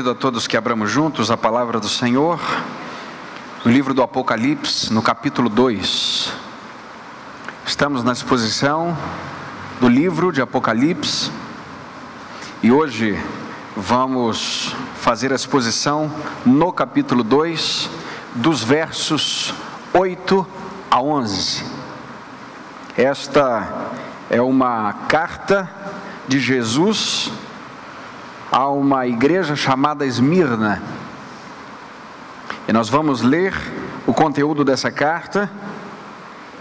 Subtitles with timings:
[0.00, 2.40] Convido a todos que abramos juntos a palavra do Senhor
[3.62, 6.32] no livro do Apocalipse, no capítulo 2.
[7.66, 8.96] Estamos na exposição
[9.78, 11.30] do livro de Apocalipse
[12.62, 13.22] e hoje
[13.76, 16.10] vamos fazer a exposição
[16.46, 17.90] no capítulo 2,
[18.36, 19.52] dos versos
[19.92, 20.46] 8
[20.90, 21.62] a 11.
[22.96, 23.90] Esta
[24.30, 25.70] é uma carta
[26.26, 27.30] de Jesus
[28.50, 30.82] a uma igreja chamada Esmirna.
[32.66, 33.54] E nós vamos ler
[34.06, 35.50] o conteúdo dessa carta,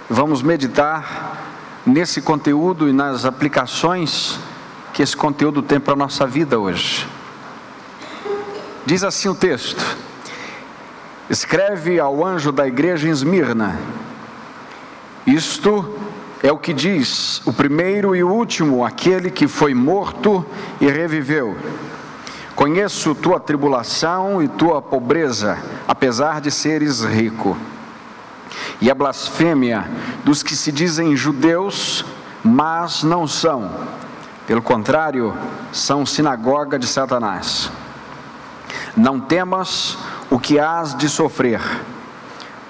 [0.09, 1.37] vamos meditar
[1.85, 4.39] nesse conteúdo e nas aplicações
[4.93, 7.07] que esse conteúdo tem para a nossa vida hoje.
[8.85, 9.97] Diz assim o texto:
[11.29, 13.79] Escreve ao anjo da igreja em Esmirna,
[15.25, 15.97] isto
[16.41, 20.45] é o que diz o primeiro e último, aquele que foi morto
[20.79, 21.57] e reviveu.
[22.55, 27.57] Conheço tua tribulação e tua pobreza, apesar de seres rico,
[28.81, 29.89] e a blasfêmia
[30.23, 32.05] dos que se dizem judeus,
[32.43, 33.71] mas não são.
[34.47, 35.33] Pelo contrário,
[35.71, 37.69] são sinagoga de Satanás.
[38.95, 39.97] Não temas
[40.29, 41.61] o que hás de sofrer.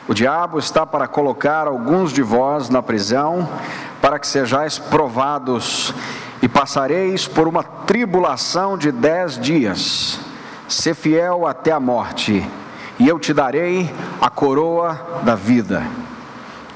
[0.09, 3.47] O diabo está para colocar alguns de vós na prisão,
[4.01, 5.93] para que sejais provados,
[6.41, 10.19] e passareis por uma tribulação de dez dias.
[10.67, 12.43] Se fiel até a morte,
[12.97, 15.83] e eu te darei a coroa da vida.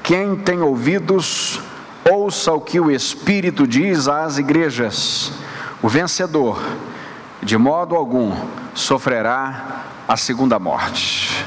[0.00, 1.60] Quem tem ouvidos,
[2.08, 5.32] ouça o que o Espírito diz às igrejas.
[5.82, 6.62] O vencedor,
[7.42, 8.32] de modo algum,
[8.74, 11.44] sofrerá a segunda morte.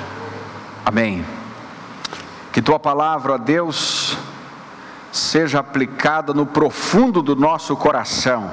[0.85, 1.36] Amém.
[2.57, 4.17] Que tua palavra, ó Deus,
[5.11, 8.49] seja aplicada no profundo do nosso coração.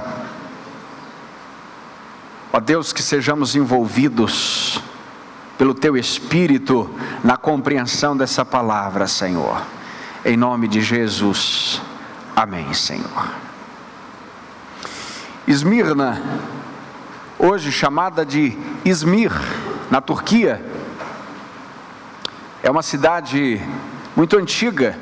[2.53, 4.78] Ó Deus, que sejamos envolvidos
[5.56, 6.94] pelo teu espírito
[7.25, 9.62] na compreensão dessa palavra, Senhor.
[10.22, 11.81] Em nome de Jesus.
[12.37, 13.31] Amém, Senhor.
[15.48, 16.20] Esmirna,
[17.38, 18.54] hoje chamada de
[18.84, 19.32] Izmir,
[19.91, 20.62] na Turquia,
[22.62, 23.62] é uma cidade
[24.16, 24.97] muito antiga,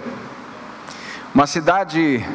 [1.34, 2.26] uma cidade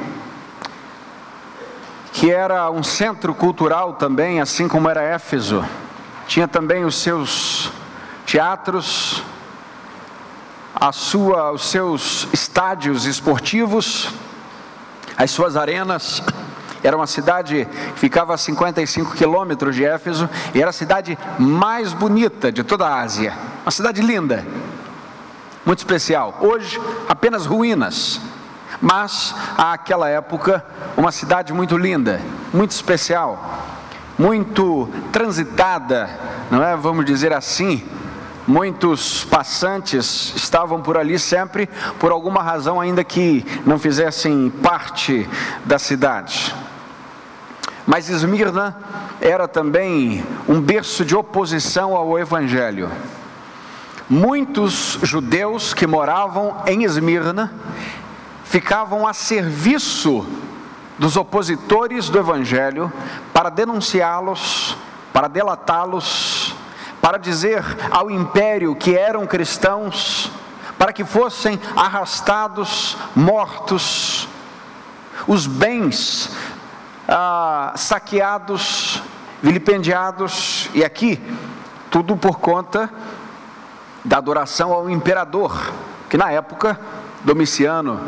[2.13, 5.65] que era um centro cultural também, assim como era Éfeso.
[6.27, 7.71] Tinha também os seus
[8.27, 9.23] teatros,
[10.75, 14.11] a sua, os seus estádios esportivos,
[15.17, 16.21] as suas arenas.
[16.83, 21.91] Era uma cidade que ficava a 55 quilômetros de Éfeso e era a cidade mais
[21.91, 23.33] bonita de toda a Ásia.
[23.63, 24.45] Uma cidade linda
[25.67, 26.37] muito especial.
[26.39, 26.79] Hoje,
[27.09, 28.21] apenas ruínas,
[28.81, 32.21] mas àquela época, uma cidade muito linda,
[32.53, 33.65] muito especial,
[34.17, 36.09] muito transitada,
[36.49, 36.73] não é?
[36.77, 37.83] Vamos dizer assim.
[38.47, 41.67] Muitos passantes estavam por ali sempre,
[41.99, 45.27] por alguma razão, ainda que não fizessem parte
[45.65, 46.55] da cidade.
[47.85, 48.73] Mas Esmirna
[49.19, 52.89] era também um berço de oposição ao Evangelho
[54.09, 57.53] muitos judeus que moravam em Esmirna
[58.45, 60.25] ficavam a serviço
[60.97, 62.91] dos opositores do Evangelho
[63.33, 64.77] para denunciá-los,
[65.11, 66.55] para delatá-los,
[67.01, 70.31] para dizer ao império que eram cristãos,
[70.77, 74.27] para que fossem arrastados, mortos,
[75.27, 76.31] os bens
[77.07, 79.01] ah, saqueados,
[79.41, 81.21] vilipendiados, e aqui
[81.91, 82.89] tudo por conta
[84.07, 85.73] da adoração ao imperador,
[86.09, 86.79] que na época,
[87.25, 87.99] Domiciano,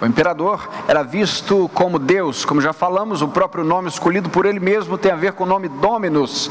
[0.00, 4.58] o imperador, era visto como Deus, como já falamos, o próprio nome escolhido por ele
[4.58, 6.50] mesmo tem a ver com o nome Dominus.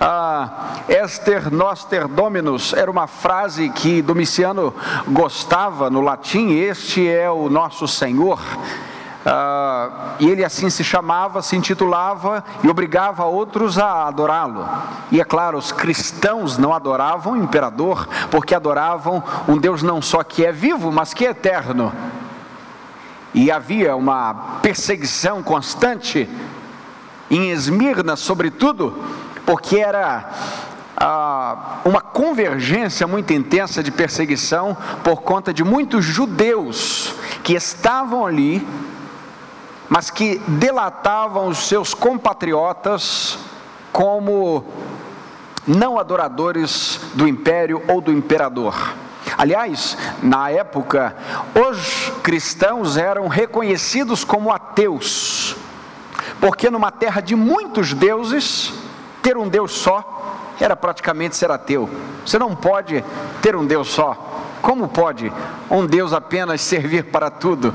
[0.00, 4.72] Ah, Esther Noster Dominus era uma frase que Domiciano
[5.08, 8.38] gostava no latim, este é o nosso Senhor.
[9.20, 14.66] Uh, e ele assim se chamava, se intitulava e obrigava outros a adorá-lo.
[15.10, 20.22] E é claro, os cristãos não adoravam o imperador, porque adoravam um Deus não só
[20.22, 21.92] que é vivo, mas que é eterno.
[23.34, 26.28] E havia uma perseguição constante
[27.30, 29.04] em Esmirna, sobretudo,
[29.44, 30.30] porque era
[30.96, 37.14] uh, uma convergência muito intensa de perseguição por conta de muitos judeus
[37.44, 38.66] que estavam ali
[39.90, 43.36] mas que delatavam os seus compatriotas
[43.92, 44.64] como
[45.66, 48.94] não adoradores do império ou do imperador.
[49.36, 51.16] Aliás, na época,
[51.54, 55.56] os cristãos eram reconhecidos como ateus,
[56.40, 58.72] porque numa terra de muitos deuses,
[59.20, 61.90] ter um Deus só era praticamente ser ateu.
[62.24, 63.04] Você não pode
[63.42, 64.16] ter um Deus só.
[64.62, 65.32] Como pode
[65.70, 67.74] um Deus apenas servir para tudo?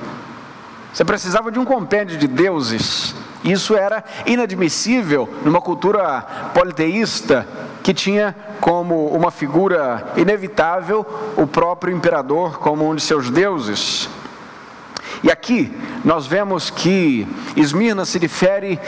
[0.95, 3.13] Você precisava de um compêndio de deuses.
[3.43, 6.21] Isso era inadmissível numa cultura
[6.53, 7.45] politeísta
[7.83, 11.05] que tinha como uma figura inevitável
[11.35, 14.07] o próprio imperador como um de seus deuses.
[15.21, 15.69] E aqui
[16.05, 17.27] nós vemos que
[17.57, 18.79] Esmirna se difere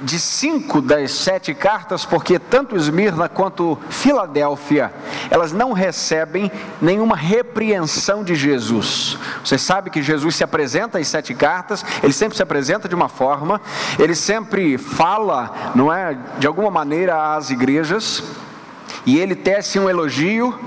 [0.00, 4.92] de cinco das sete cartas, porque tanto Esmirna quanto Filadélfia,
[5.30, 6.50] elas não recebem
[6.80, 9.18] nenhuma repreensão de Jesus.
[9.44, 13.08] Você sabe que Jesus se apresenta em sete cartas, ele sempre se apresenta de uma
[13.08, 13.60] forma,
[13.98, 18.22] ele sempre fala, não é, de alguma maneira às igrejas,
[19.04, 20.58] e ele tece um elogio,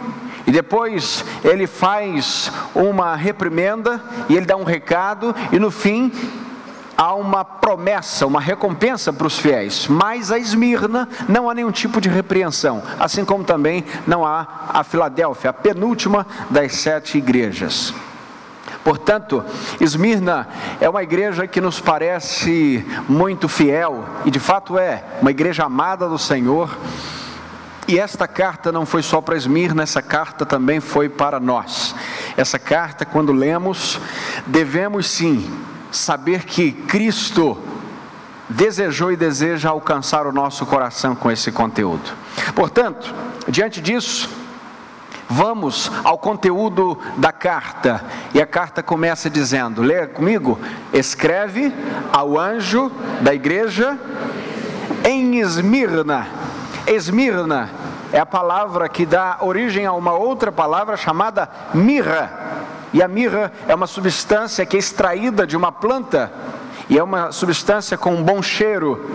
[0.46, 6.12] e depois ele faz uma reprimenda, e ele dá um recado, e no fim
[6.98, 12.00] há uma promessa, uma recompensa para os fiéis, mas a Esmirna não há nenhum tipo
[12.00, 17.94] de repreensão, assim como também não há a Filadélfia, a penúltima das sete igrejas.
[18.84, 19.44] Portanto,
[19.80, 20.48] Esmirna
[20.80, 26.08] é uma igreja que nos parece muito fiel, e de fato é, uma igreja amada
[26.08, 26.78] do Senhor.
[27.86, 31.96] E esta carta não foi só para Esmirna, essa carta também foi para nós.
[32.38, 34.00] Essa carta, quando lemos,
[34.48, 35.50] devemos sim
[35.98, 37.58] saber que Cristo
[38.50, 42.12] desejou e deseja alcançar o nosso coração com esse conteúdo.
[42.56, 43.14] Portanto,
[43.48, 44.30] diante disso,
[45.30, 48.04] vamos ao conteúdo da carta.
[48.34, 50.60] E a carta começa dizendo: leia comigo,
[50.92, 51.74] escreve
[52.12, 52.92] ao anjo
[53.22, 53.98] da igreja
[55.04, 56.28] em Esmirna.
[56.86, 57.70] Esmirna
[58.12, 62.44] é a palavra que dá origem a uma outra palavra chamada mirra
[62.94, 66.32] e a mirra é uma substância que é extraída de uma planta
[66.90, 69.10] e é uma substância com um bom cheiro,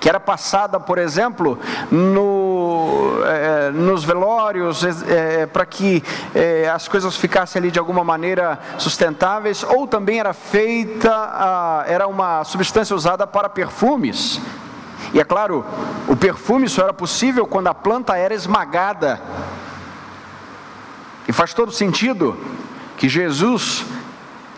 [0.00, 1.58] que era passada, por exemplo,
[1.90, 6.04] no, é, nos velórios é, para que
[6.34, 12.06] é, as coisas ficassem ali de alguma maneira sustentáveis, ou também era feita, a, era
[12.06, 14.40] uma substância usada para perfumes.
[15.14, 15.64] E é claro,
[16.06, 19.20] o perfume só era possível quando a planta era esmagada
[21.28, 22.36] e faz todo sentido
[22.96, 23.84] que Jesus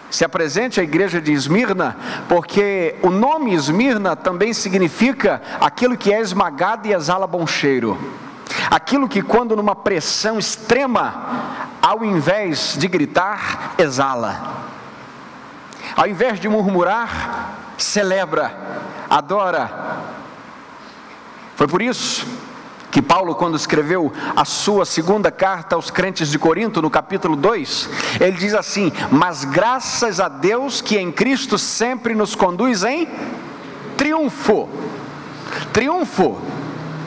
[0.08, 1.96] se apresente à igreja de Esmirna,
[2.28, 7.98] porque o nome Esmirna também significa aquilo que é esmagado e exala bom cheiro.
[8.70, 14.64] Aquilo que, quando numa pressão extrema, ao invés de gritar, exala.
[15.96, 18.52] Ao invés de murmurar, celebra,
[19.08, 19.70] adora.
[21.56, 22.26] Foi por isso
[22.90, 27.88] que Paulo, quando escreveu a sua segunda carta aos crentes de Corinto, no capítulo 2,
[28.20, 33.08] ele diz assim: Mas graças a Deus que em Cristo sempre nos conduz em
[33.96, 34.68] triunfo.
[35.72, 36.40] Triunfo.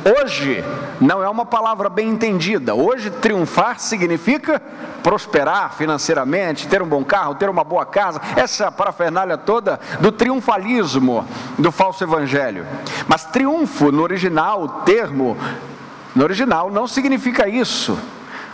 [0.06, 0.64] Hoje
[1.00, 2.76] não é uma palavra bem entendida.
[2.76, 4.62] Hoje, triunfar significa
[5.02, 8.22] prosperar financeiramente, ter um bom carro, ter uma boa casa.
[8.36, 11.26] Essa parafernália toda do triunfalismo
[11.58, 12.66] do falso evangelho.
[13.08, 15.38] Mas triunfo, no original, o termo
[16.16, 17.98] no original não significa isso.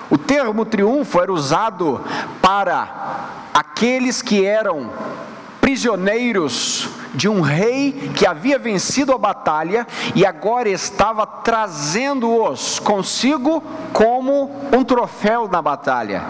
[0.10, 2.04] O termo triunfo era usado
[2.42, 4.90] para aqueles que eram
[5.62, 9.86] prisioneiros de um rei que havia vencido a batalha
[10.16, 13.62] e agora estava trazendo-os consigo
[13.92, 16.24] como um troféu na batalha.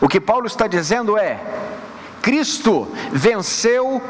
[0.00, 1.40] O que Paulo está dizendo é:
[2.20, 4.02] Cristo venceu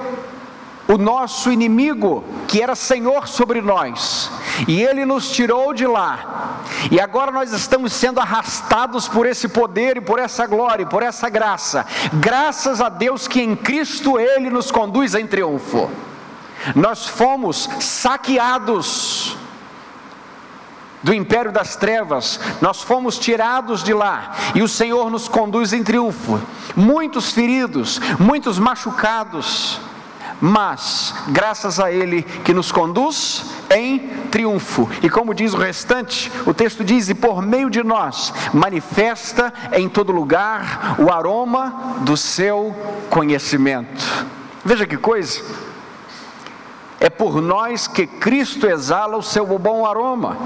[0.87, 4.31] o nosso inimigo, que era senhor sobre nós,
[4.69, 6.61] e ele nos tirou de lá.
[6.91, 11.03] E agora nós estamos sendo arrastados por esse poder e por essa glória e por
[11.03, 11.87] essa graça.
[12.15, 15.91] Graças a Deus que em Cristo ele nos conduz em triunfo.
[16.75, 19.37] Nós fomos saqueados
[21.03, 25.83] do império das trevas, nós fomos tirados de lá e o Senhor nos conduz em
[25.83, 26.41] triunfo.
[26.75, 29.81] Muitos feridos, muitos machucados
[30.41, 33.99] mas graças a Ele que nos conduz em
[34.31, 34.89] triunfo.
[35.03, 39.89] E como diz o restante, o texto diz: e por meio de nós manifesta em
[39.89, 42.75] todo lugar o aroma do seu
[43.11, 44.27] conhecimento.
[44.65, 45.43] Veja que coisa.
[47.01, 50.39] É por nós que Cristo exala o seu bom aroma.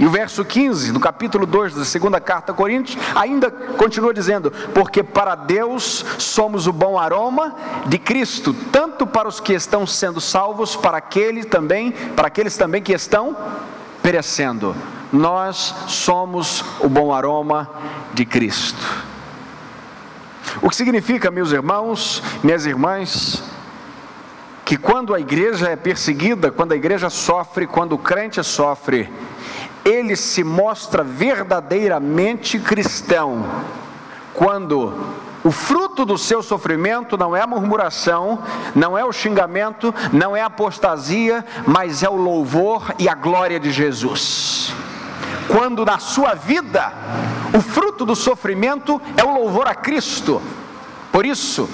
[0.00, 4.50] E o verso 15 do capítulo 2 da segunda carta a Coríntios ainda continua dizendo:
[4.72, 7.54] Porque para Deus somos o bom aroma
[7.84, 12.82] de Cristo, tanto para os que estão sendo salvos, para aqueles também, para aqueles também
[12.82, 13.36] que estão
[14.02, 14.74] perecendo.
[15.12, 17.68] Nós somos o bom aroma
[18.14, 19.04] de Cristo.
[20.62, 23.42] O que significa, meus irmãos, minhas irmãs,
[24.64, 29.12] que quando a igreja é perseguida, quando a igreja sofre, quando o crente sofre,
[29.84, 33.44] ele se mostra verdadeiramente cristão
[34.34, 34.94] quando
[35.42, 38.40] o fruto do seu sofrimento não é a murmuração,
[38.74, 43.58] não é o xingamento, não é a apostasia, mas é o louvor e a glória
[43.58, 44.72] de Jesus.
[45.48, 46.92] Quando na sua vida
[47.54, 50.42] o fruto do sofrimento é o louvor a Cristo.
[51.10, 51.68] Por isso,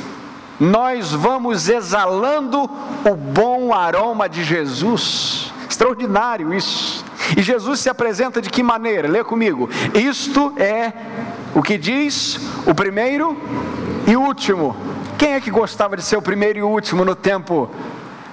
[0.59, 2.71] nós vamos exalando
[3.05, 5.53] o bom aroma de Jesus.
[5.77, 7.05] Extraordinário isso.
[7.37, 9.07] E Jesus se apresenta de que maneira?
[9.07, 9.69] Lê comigo.
[9.95, 10.91] Isto é
[11.55, 13.37] o que diz o primeiro
[14.07, 14.75] e último.
[15.19, 17.69] Quem é que gostava de ser o primeiro e último no tempo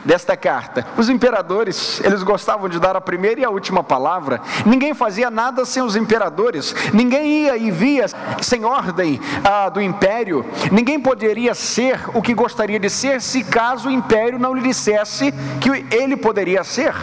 [0.04, 0.86] desta carta.
[0.98, 4.42] Os imperadores, eles gostavam de dar a primeira e a última palavra.
[4.66, 6.76] Ninguém fazia nada sem os imperadores.
[6.94, 8.06] Ninguém ia e via
[8.42, 10.46] sem ordem ah, do império.
[10.72, 15.34] Ninguém poderia ser o que gostaria de ser se caso o império não lhe dissesse
[15.62, 16.94] que ele poderia ser.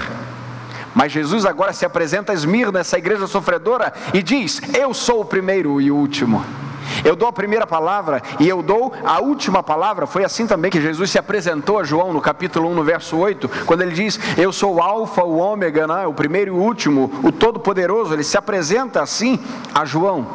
[0.94, 5.24] Mas Jesus agora se apresenta a Esmirna, essa igreja sofredora, e diz: Eu sou o
[5.24, 6.44] primeiro e o último.
[7.04, 10.06] Eu dou a primeira palavra e eu dou a última palavra.
[10.06, 13.48] Foi assim também que Jesus se apresentou a João no capítulo 1, no verso 8,
[13.66, 16.06] quando ele diz: Eu sou o Alfa, o Ômega, né?
[16.06, 18.14] o primeiro e o último, o Todo-Poderoso.
[18.14, 19.38] Ele se apresenta assim
[19.74, 20.26] a João.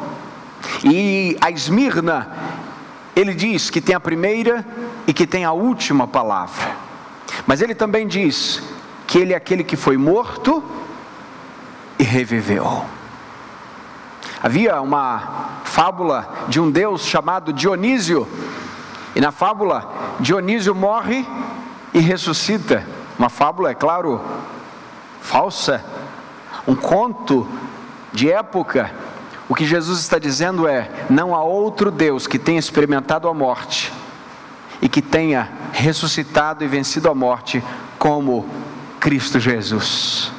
[0.84, 2.30] E a Esmirna,
[3.14, 4.64] ele diz que tem a primeira
[5.06, 6.76] e que tem a última palavra.
[7.46, 8.62] Mas ele também diz
[9.06, 10.62] que ele é aquele que foi morto
[11.98, 12.84] e reviveu.
[14.46, 18.28] Havia uma fábula de um deus chamado Dionísio,
[19.12, 21.26] e na fábula Dionísio morre
[21.92, 22.86] e ressuscita.
[23.18, 24.20] Uma fábula, é claro,
[25.20, 25.84] falsa,
[26.64, 27.44] um conto
[28.12, 28.92] de época.
[29.48, 33.92] O que Jesus está dizendo é: não há outro Deus que tenha experimentado a morte
[34.80, 37.60] e que tenha ressuscitado e vencido a morte
[37.98, 38.48] como
[39.00, 40.35] Cristo Jesus.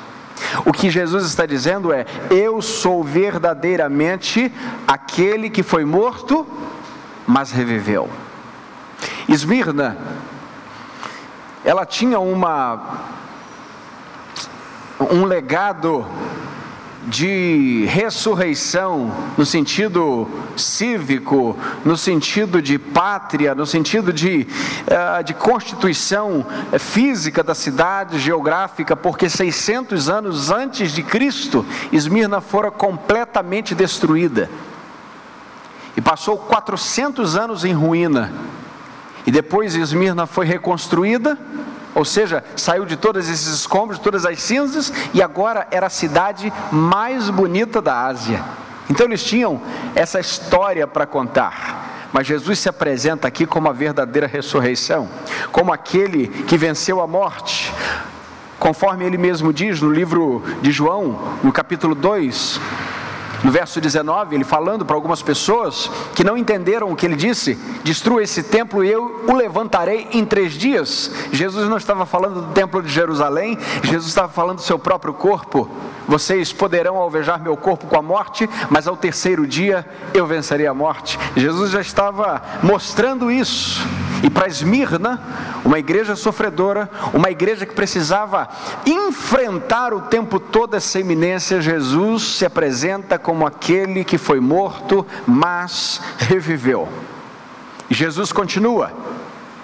[0.66, 4.52] O que Jesus está dizendo é: Eu sou verdadeiramente
[4.88, 6.46] aquele que foi morto,
[7.26, 8.10] mas reviveu.
[9.28, 9.98] Esmirna,
[11.64, 13.06] ela tinha uma
[15.00, 16.06] um legado
[17.08, 24.46] de ressurreição no sentido cívico, no sentido de pátria, no sentido de,
[24.88, 26.46] uh, de constituição
[26.78, 34.50] física da cidade, geográfica, porque 600 anos antes de Cristo, Esmirna fora completamente destruída.
[35.96, 38.34] E passou 400 anos em ruína.
[39.26, 41.38] E depois Esmirna foi reconstruída
[41.98, 45.90] ou seja, saiu de todos esses escombros, de todas as cinzas, e agora era a
[45.90, 48.40] cidade mais bonita da Ásia.
[48.88, 49.60] Então eles tinham
[49.96, 52.10] essa história para contar.
[52.14, 55.10] Mas Jesus se apresenta aqui como a verdadeira ressurreição,
[55.52, 57.74] como aquele que venceu a morte.
[58.60, 62.62] Conforme ele mesmo diz no livro de João, no capítulo 2,
[63.44, 67.56] no verso 19, ele falando para algumas pessoas que não entenderam o que ele disse:
[67.84, 71.12] destrua esse templo e eu o levantarei em três dias.
[71.32, 75.70] Jesus não estava falando do templo de Jerusalém, Jesus estava falando do seu próprio corpo.
[76.08, 80.74] Vocês poderão alvejar meu corpo com a morte, mas ao terceiro dia eu vencerei a
[80.74, 81.20] morte.
[81.36, 83.86] Jesus já estava mostrando isso.
[84.24, 85.22] E para Esmirna,
[85.64, 88.48] uma igreja sofredora, uma igreja que precisava
[88.86, 96.02] enfrentar o tempo todo essa iminência, Jesus se apresenta como aquele que foi morto, mas
[96.18, 96.88] reviveu.
[97.90, 98.92] E Jesus continua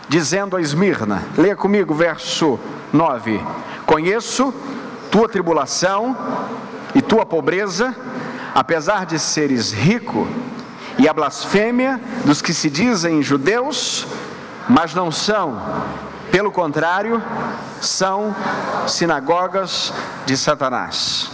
[0.08, 2.60] dizendo a Esmirna, leia comigo verso
[2.92, 3.42] 9:
[3.86, 4.54] Conheço
[5.10, 6.16] tua tribulação
[6.96, 7.96] e tua pobreza,
[8.54, 10.28] apesar de seres rico,
[10.98, 14.08] e a blasfêmia dos que se dizem judeus,
[14.68, 15.62] mas não são,
[16.32, 17.22] pelo contrário,
[17.82, 18.36] são
[18.88, 19.94] sinagogas
[20.26, 21.30] de Satanás.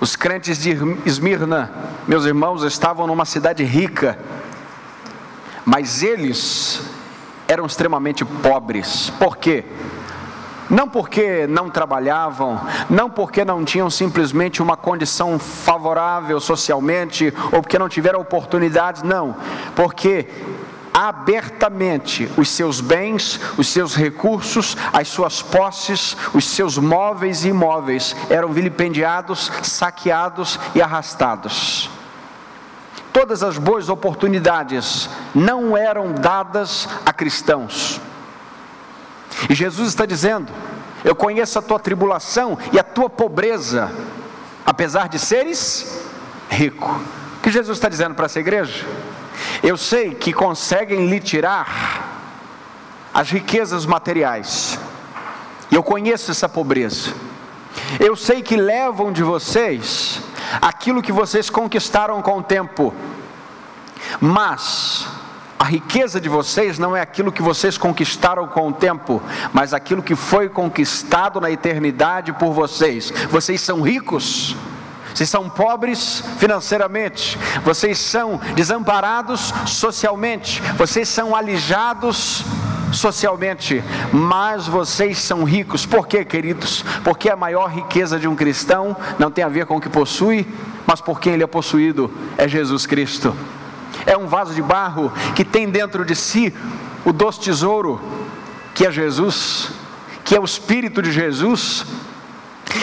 [0.00, 1.70] Os crentes de Esmirna,
[2.08, 4.18] meus irmãos, estavam numa cidade rica,
[5.64, 6.82] mas eles
[7.46, 9.10] eram extremamente pobres.
[9.10, 9.64] Por quê?
[10.68, 17.78] Não porque não trabalhavam, não porque não tinham simplesmente uma condição favorável socialmente, ou porque
[17.78, 19.36] não tiveram oportunidades, não,
[19.76, 20.26] porque
[21.08, 28.14] abertamente os seus bens, os seus recursos, as suas posses, os seus móveis e imóveis
[28.30, 31.90] eram vilipendiados, saqueados e arrastados.
[33.12, 38.00] Todas as boas oportunidades não eram dadas a cristãos.
[39.50, 40.52] E Jesus está dizendo:
[41.04, 43.90] Eu conheço a tua tribulação e a tua pobreza,
[44.64, 46.00] apesar de seres
[46.48, 46.88] rico.
[47.38, 48.86] O que Jesus está dizendo para essa igreja?
[49.62, 52.10] Eu sei que conseguem lhe tirar
[53.14, 54.78] as riquezas materiais,
[55.70, 57.12] eu conheço essa pobreza.
[58.00, 60.20] Eu sei que levam de vocês
[60.60, 62.92] aquilo que vocês conquistaram com o tempo.
[64.20, 65.06] Mas
[65.58, 70.02] a riqueza de vocês não é aquilo que vocês conquistaram com o tempo, mas aquilo
[70.02, 73.12] que foi conquistado na eternidade por vocês.
[73.30, 74.56] Vocês são ricos.
[75.14, 82.44] Vocês são pobres financeiramente, vocês são desamparados socialmente, vocês são alijados
[82.92, 85.86] socialmente, mas vocês são ricos.
[85.86, 86.84] Por quê, queridos?
[87.04, 90.46] Porque a maior riqueza de um cristão não tem a ver com o que possui,
[90.86, 93.34] mas por quem ele é possuído é Jesus Cristo
[94.06, 96.52] é um vaso de barro que tem dentro de si
[97.04, 98.00] o doce tesouro,
[98.74, 99.70] que é Jesus,
[100.24, 101.84] que é o Espírito de Jesus.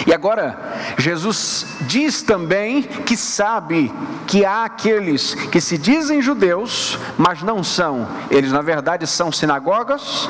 [0.05, 0.57] E agora,
[0.97, 3.91] Jesus diz também que sabe
[4.27, 10.29] que há aqueles que se dizem judeus, mas não são, eles na verdade são sinagogas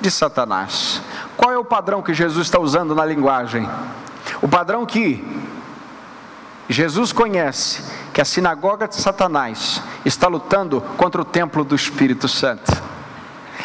[0.00, 1.02] de Satanás.
[1.36, 3.68] Qual é o padrão que Jesus está usando na linguagem?
[4.42, 5.24] O padrão que
[6.68, 12.70] Jesus conhece que a sinagoga de Satanás está lutando contra o templo do Espírito Santo.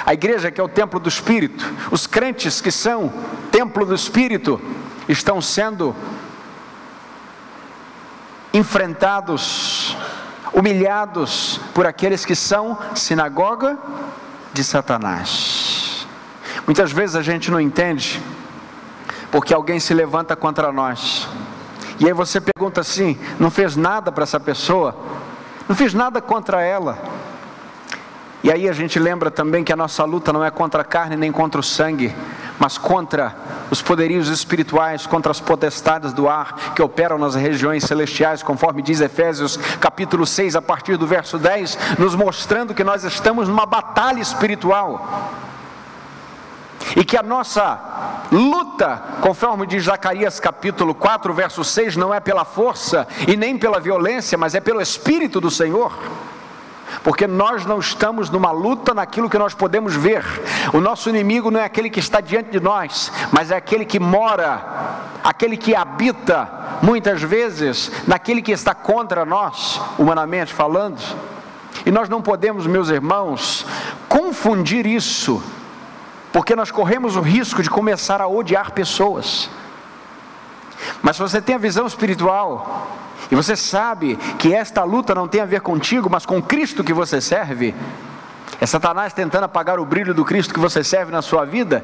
[0.06, 3.12] A igreja que é o templo do Espírito, os crentes que são
[3.52, 4.60] templo do Espírito,
[5.08, 5.96] estão sendo
[8.54, 9.98] enfrentados,
[10.54, 13.78] humilhados por aqueles que são sinagoga
[14.54, 16.06] de Satanás.
[16.66, 18.22] Muitas vezes a gente não entende
[19.32, 21.28] porque alguém se levanta contra nós
[22.00, 24.96] e aí você pergunta assim: não fez nada para essa pessoa?
[25.68, 26.98] Não fiz nada contra ela.
[28.44, 31.16] E aí a gente lembra também que a nossa luta não é contra a carne
[31.16, 32.14] nem contra o sangue,
[32.60, 33.36] mas contra
[33.72, 39.02] os poderios espirituais, contra as potestades do ar que operam nas regiões celestiais, conforme diz
[39.02, 44.20] Efésios capítulo 6, a partir do verso 10, nos mostrando que nós estamos numa batalha
[44.20, 45.32] espiritual
[46.96, 47.80] e que a nossa
[48.32, 53.80] luta, conforme diz Zacarias capítulo 4, verso 6, não é pela força e nem pela
[53.80, 55.98] violência, mas é pelo Espírito do Senhor.
[57.04, 60.24] Porque nós não estamos numa luta naquilo que nós podemos ver.
[60.74, 64.00] O nosso inimigo não é aquele que está diante de nós, mas é aquele que
[64.00, 64.62] mora,
[65.24, 66.50] aquele que habita,
[66.82, 71.02] muitas vezes, naquele que está contra nós, humanamente falando.
[71.86, 73.66] E nós não podemos, meus irmãos,
[74.08, 75.42] confundir isso
[76.34, 79.52] porque nós corremos o risco de começar a odiar pessoas.
[81.02, 82.92] Mas se você tem a visão espiritual,
[83.34, 86.94] e você sabe que esta luta não tem a ver contigo, mas com Cristo que
[86.94, 87.74] você serve,
[88.62, 91.84] é Satanás tentando apagar o brilho do Cristo que você serve na sua vida,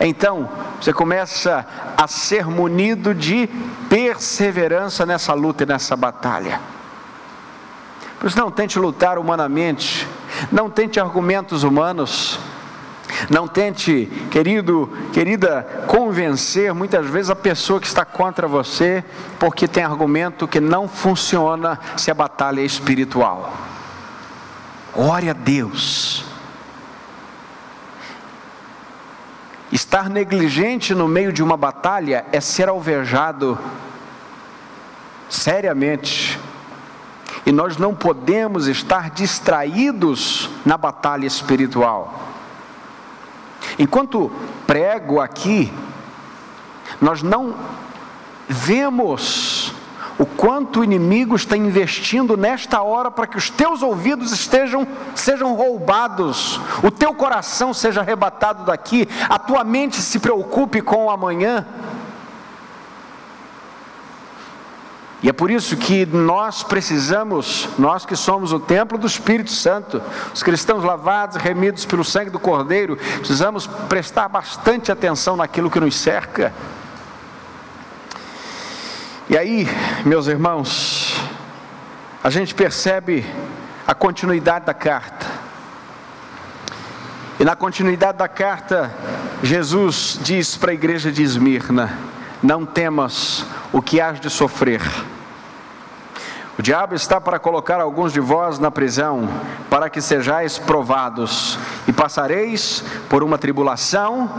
[0.00, 0.48] então
[0.80, 1.66] você começa
[1.98, 3.46] a ser munido de
[3.90, 6.62] perseverança nessa luta e nessa batalha.
[8.18, 10.08] Por isso, não tente lutar humanamente,
[10.50, 12.40] não tente argumentos humanos,
[13.30, 19.04] não tente, querido, querida, convencer muitas vezes a pessoa que está contra você,
[19.38, 23.52] porque tem argumento que não funciona se a batalha é espiritual.
[24.94, 26.24] Ore a Deus.
[29.70, 33.58] Estar negligente no meio de uma batalha é ser alvejado
[35.28, 36.38] seriamente.
[37.44, 42.25] E nós não podemos estar distraídos na batalha espiritual.
[43.78, 44.30] Enquanto
[44.66, 45.72] prego aqui,
[47.00, 47.54] nós não
[48.48, 49.72] vemos
[50.18, 55.54] o quanto o inimigo está investindo nesta hora para que os teus ouvidos estejam sejam
[55.54, 61.66] roubados, o teu coração seja arrebatado daqui, a tua mente se preocupe com o amanhã.
[65.26, 70.00] E é por isso que nós precisamos, nós que somos o templo do Espírito Santo,
[70.32, 75.96] os cristãos lavados, remidos pelo sangue do Cordeiro, precisamos prestar bastante atenção naquilo que nos
[75.96, 76.54] cerca.
[79.28, 79.68] E aí,
[80.04, 81.20] meus irmãos,
[82.22, 83.26] a gente percebe
[83.84, 85.26] a continuidade da carta.
[87.40, 88.94] E na continuidade da carta,
[89.42, 91.98] Jesus diz para a igreja de Esmirna:
[92.40, 94.80] Não temas o que has de sofrer
[96.58, 99.28] o diabo está para colocar alguns de vós na prisão,
[99.68, 104.30] para que sejais provados, e passareis por uma tribulação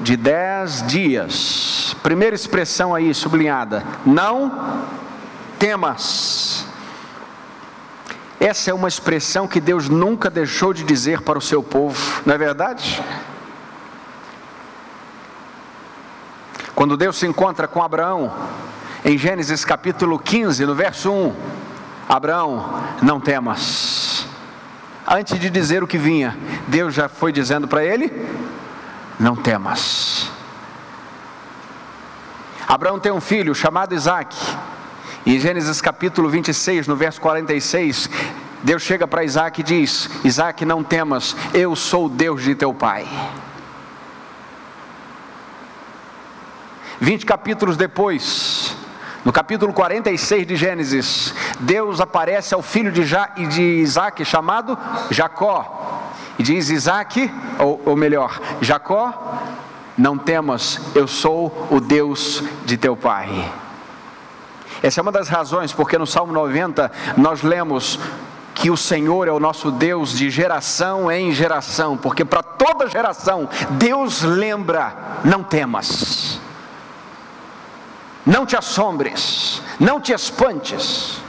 [0.00, 1.94] de dez dias.
[2.02, 4.86] Primeira expressão aí sublinhada: não
[5.58, 6.64] temas.
[8.40, 12.34] Essa é uma expressão que Deus nunca deixou de dizer para o seu povo, não
[12.34, 13.02] é verdade?
[16.74, 18.32] Quando Deus se encontra com Abraão,
[19.04, 21.55] em Gênesis capítulo 15, no verso 1,
[22.08, 24.26] Abraão, não temas.
[25.06, 26.36] Antes de dizer o que vinha,
[26.68, 28.10] Deus já foi dizendo para ele:
[29.18, 30.30] Não temas.
[32.66, 34.36] Abraão tem um filho chamado Isaac.
[35.24, 38.08] Em Gênesis capítulo 26, no verso 46,
[38.62, 42.72] Deus chega para Isaac e diz: Isaac, não temas, eu sou o Deus de teu
[42.72, 43.06] pai.
[47.00, 48.74] 20 capítulos depois,
[49.26, 54.78] no capítulo 46 de Gênesis, Deus aparece ao filho de, ja, de Isaac chamado
[55.10, 56.12] Jacó.
[56.38, 59.42] E diz: Isaac, ou, ou melhor, Jacó,
[59.98, 63.52] não temas, eu sou o Deus de teu pai.
[64.80, 67.98] Essa é uma das razões porque no Salmo 90 nós lemos
[68.54, 73.48] que o Senhor é o nosso Deus de geração em geração, porque para toda geração
[73.72, 76.35] Deus lembra: não temas,
[78.26, 81.20] não te assombres, não te espantes.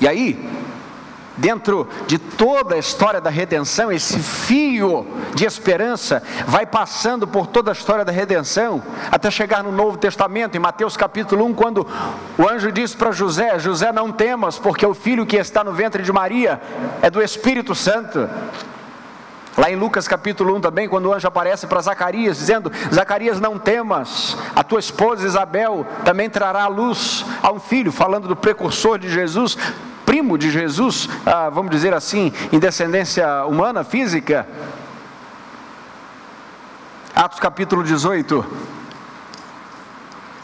[0.00, 0.50] E aí,
[1.36, 7.70] dentro de toda a história da redenção, esse fio de esperança vai passando por toda
[7.70, 11.86] a história da redenção, até chegar no Novo Testamento, em Mateus capítulo 1, quando
[12.36, 16.02] o anjo diz para José: José, não temas, porque o filho que está no ventre
[16.02, 16.60] de Maria
[17.00, 18.28] é do Espírito Santo.
[19.56, 23.58] Lá em Lucas capítulo 1 também, quando o anjo aparece para Zacarias, dizendo: Zacarias, não
[23.58, 28.98] temas, a tua esposa Isabel também trará a luz a um filho, falando do precursor
[28.98, 29.56] de Jesus,
[30.04, 34.46] primo de Jesus, ah, vamos dizer assim, em descendência humana, física.
[37.14, 38.44] Atos capítulo 18.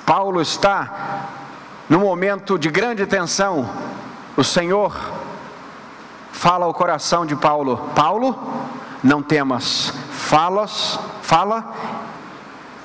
[0.06, 1.28] Paulo está
[1.88, 3.68] no momento de grande tensão.
[4.36, 4.96] O Senhor
[6.32, 8.38] fala ao coração de Paulo: Paulo,
[9.02, 11.74] não temas, falas, fala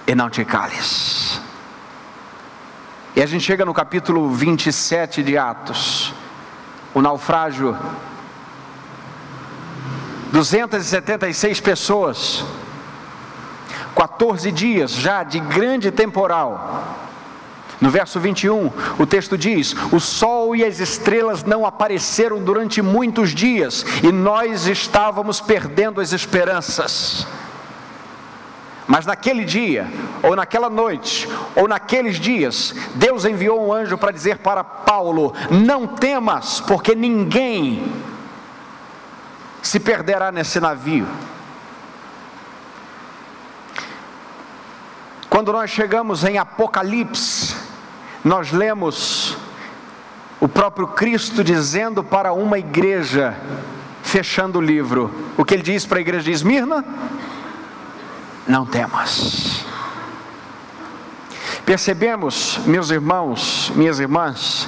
[0.07, 1.41] e não te cales.
[3.15, 6.13] E a gente chega no capítulo 27 de Atos
[6.93, 7.77] o naufrágio.
[10.31, 12.43] 276 pessoas,
[13.95, 17.04] 14 dias já de grande temporal.
[17.81, 23.31] No verso 21, o texto diz: O sol e as estrelas não apareceram durante muitos
[23.31, 27.27] dias, e nós estávamos perdendo as esperanças.
[28.87, 29.87] Mas naquele dia,
[30.21, 35.87] ou naquela noite, ou naqueles dias, Deus enviou um anjo para dizer para Paulo: Não
[35.87, 37.91] temas, porque ninguém
[39.61, 41.07] se perderá nesse navio.
[45.29, 47.64] Quando nós chegamos em Apocalipse,
[48.25, 49.37] nós lemos
[50.41, 53.37] o próprio Cristo dizendo para uma igreja,
[54.03, 56.83] fechando o livro, o que ele diz para a igreja de Esmirna?
[58.47, 59.65] não temas.
[61.65, 64.67] Percebemos, meus irmãos, minhas irmãs,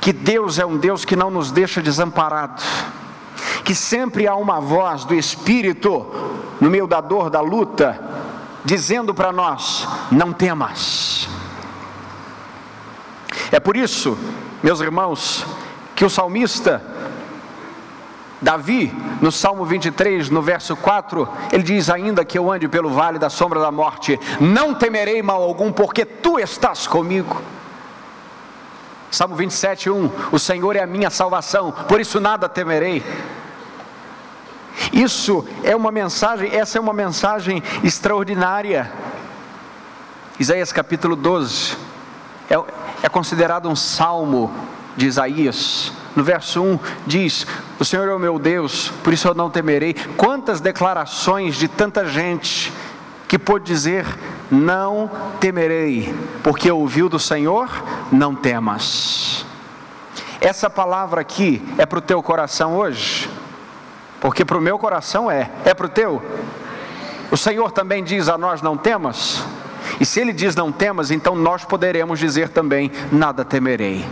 [0.00, 2.64] que Deus é um Deus que não nos deixa desamparados,
[3.64, 6.06] que sempre há uma voz do Espírito
[6.60, 8.00] no meio da dor, da luta,
[8.64, 11.28] dizendo para nós: não temas.
[13.54, 14.18] É por isso,
[14.64, 15.46] meus irmãos,
[15.94, 16.82] que o salmista
[18.42, 23.16] Davi, no Salmo 23, no verso 4, ele diz: Ainda que eu ande pelo vale
[23.16, 27.40] da sombra da morte, não temerei mal algum, porque tu estás comigo.
[29.08, 33.04] Salmo 27, 1: O Senhor é a minha salvação, por isso nada temerei.
[34.92, 38.90] Isso é uma mensagem, essa é uma mensagem extraordinária.
[40.40, 41.94] Isaías capítulo 12
[42.50, 42.56] é,
[43.04, 44.50] é considerado um salmo
[44.96, 47.46] de Isaías no verso 1 diz:
[47.78, 49.94] O Senhor é o meu Deus, por isso eu não temerei.
[50.16, 52.72] Quantas declarações de tanta gente
[53.28, 54.06] que pôde dizer:
[54.50, 57.68] Não temerei, porque ouviu do Senhor,
[58.10, 59.44] não temas.
[60.40, 63.28] Essa palavra aqui é para o teu coração hoje?
[64.18, 66.22] Porque para o meu coração é, é para o teu?
[67.30, 69.44] O Senhor também diz a nós: Não temas.
[70.00, 74.04] E se Ele diz não temas, então nós poderemos dizer também: Nada temerei.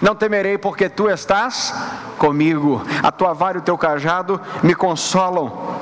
[0.00, 1.74] Não temerei, porque tu estás
[2.16, 2.82] comigo.
[3.02, 5.78] A tua vara e o teu cajado me consolam.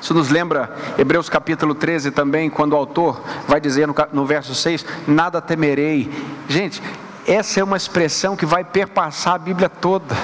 [0.00, 4.54] Isso nos lembra Hebreus capítulo 13 também, quando o autor vai dizer no, no verso
[4.54, 6.10] 6: Nada temerei.
[6.48, 6.80] Gente,
[7.26, 10.16] essa é uma expressão que vai perpassar a Bíblia toda,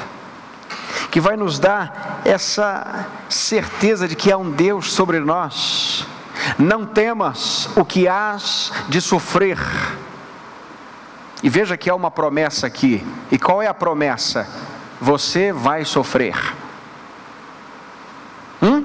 [1.10, 6.06] que vai nos dar essa certeza de que há um Deus sobre nós.
[6.58, 9.58] Não temas o que hás de sofrer
[11.44, 13.06] e veja que há uma promessa aqui.
[13.30, 14.48] E qual é a promessa?
[14.98, 16.34] Você vai sofrer.
[18.62, 18.82] Hum?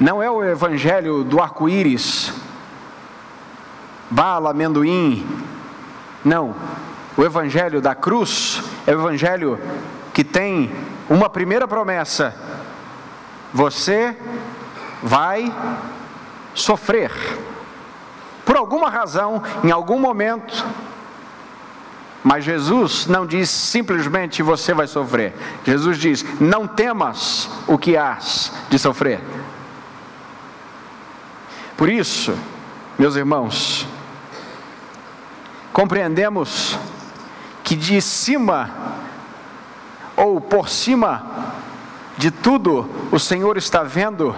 [0.00, 2.32] Não é o evangelho do arco-íris,
[4.10, 5.26] bala, amendoim.
[6.24, 6.54] Não.
[7.14, 9.60] O evangelho da cruz é o evangelho
[10.14, 10.70] que tem
[11.10, 12.34] uma primeira promessa:
[13.52, 14.16] você
[15.04, 15.54] vai
[16.54, 17.12] sofrer.
[18.42, 20.66] Por alguma razão, em algum momento,
[22.22, 25.34] mas Jesus não diz simplesmente você vai sofrer.
[25.62, 29.20] Jesus diz: não temas o que hás de sofrer.
[31.76, 32.34] Por isso,
[32.98, 33.86] meus irmãos,
[35.70, 36.78] compreendemos
[37.62, 38.70] que de cima
[40.16, 41.52] ou por cima
[42.16, 44.34] de tudo, o Senhor está vendo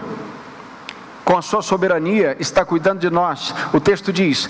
[1.27, 3.53] com a sua soberania, está cuidando de nós.
[3.73, 4.49] O texto diz: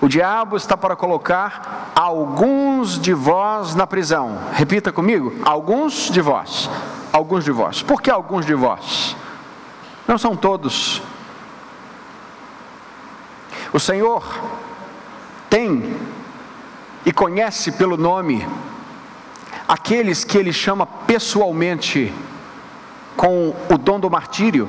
[0.00, 4.36] o diabo está para colocar alguns de vós na prisão.
[4.52, 6.68] Repita comigo: alguns de vós.
[7.12, 7.82] Alguns de vós.
[7.82, 9.16] Por que alguns de vós?
[10.08, 11.00] Não são todos.
[13.72, 14.24] O Senhor
[15.48, 15.96] tem
[17.04, 18.44] e conhece pelo nome
[19.68, 22.12] aqueles que Ele chama pessoalmente
[23.16, 24.68] com o dom do martírio.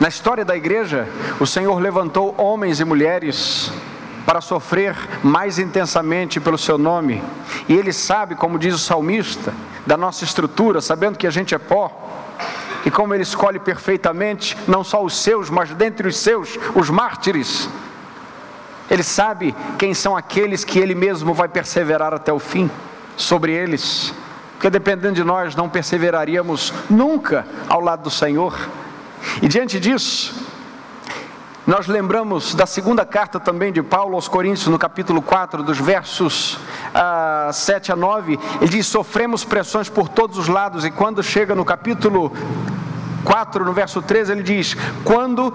[0.00, 1.06] Na história da igreja,
[1.38, 3.70] o Senhor levantou homens e mulheres
[4.24, 7.22] para sofrer mais intensamente pelo seu nome,
[7.68, 9.52] e Ele sabe, como diz o salmista,
[9.86, 11.92] da nossa estrutura, sabendo que a gente é pó,
[12.86, 17.68] e como Ele escolhe perfeitamente, não só os seus, mas dentre os seus, os mártires.
[18.90, 22.70] Ele sabe quem são aqueles que Ele mesmo vai perseverar até o fim
[23.18, 24.14] sobre eles,
[24.52, 28.58] porque dependendo de nós, não perseveraríamos nunca ao lado do Senhor.
[29.42, 30.34] E diante disso,
[31.66, 36.54] nós lembramos da segunda carta também de Paulo aos Coríntios, no capítulo 4, dos versos
[36.54, 41.54] uh, 7 a 9, ele diz: Sofremos pressões por todos os lados, e quando chega
[41.54, 42.32] no capítulo
[43.24, 45.54] 4, no verso 13, ele diz: Quando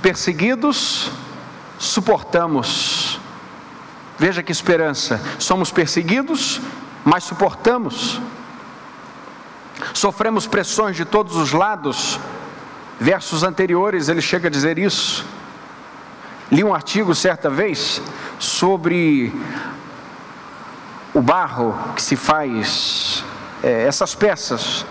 [0.00, 1.10] perseguidos,
[1.78, 3.20] suportamos.
[4.18, 6.60] Veja que esperança: somos perseguidos,
[7.04, 8.20] mas suportamos.
[9.94, 12.20] Sofremos pressões de todos os lados,
[13.00, 15.24] Versos anteriores ele chega a dizer isso.
[16.52, 18.02] Li um artigo certa vez
[18.38, 19.32] sobre
[21.14, 23.24] o barro que se faz,
[23.62, 24.84] é, essas peças,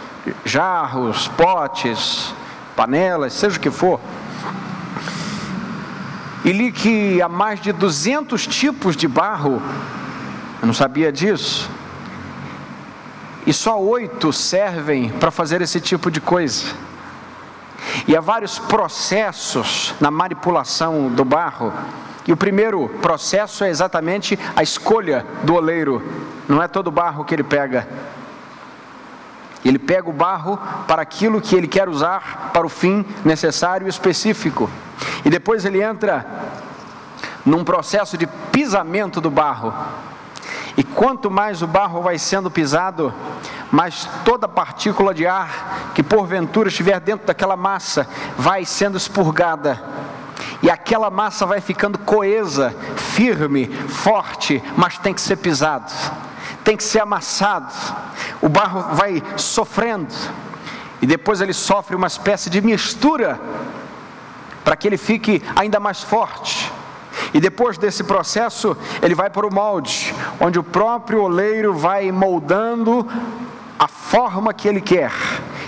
[0.43, 2.33] jarros, potes,
[2.75, 3.99] panelas, seja o que for.
[6.43, 9.61] E li que há mais de 200 tipos de barro,
[10.59, 11.69] eu não sabia disso,
[13.45, 16.88] e só oito servem para fazer esse tipo de coisa.
[18.07, 21.73] E há vários processos na manipulação do barro.
[22.27, 26.03] E o primeiro processo é exatamente a escolha do oleiro.
[26.47, 27.87] Não é todo barro que ele pega.
[29.63, 33.89] Ele pega o barro para aquilo que ele quer usar para o fim necessário e
[33.89, 34.69] específico.
[35.25, 36.25] E depois ele entra
[37.45, 39.73] num processo de pisamento do barro.
[40.79, 43.13] E quanto mais o barro vai sendo pisado,
[43.69, 49.77] mais toda partícula de ar que porventura estiver dentro daquela massa vai sendo expurgada.
[50.63, 55.91] E aquela massa vai ficando coesa, firme, forte, mas tem que ser pisado,
[56.63, 57.73] tem que ser amassado.
[58.41, 60.15] O barro vai sofrendo,
[61.01, 63.37] e depois ele sofre uma espécie de mistura,
[64.63, 66.68] para que ele fique ainda mais forte.
[67.33, 73.07] E depois desse processo, ele vai para o molde, onde o próprio oleiro vai moldando
[73.77, 75.11] a forma que ele quer.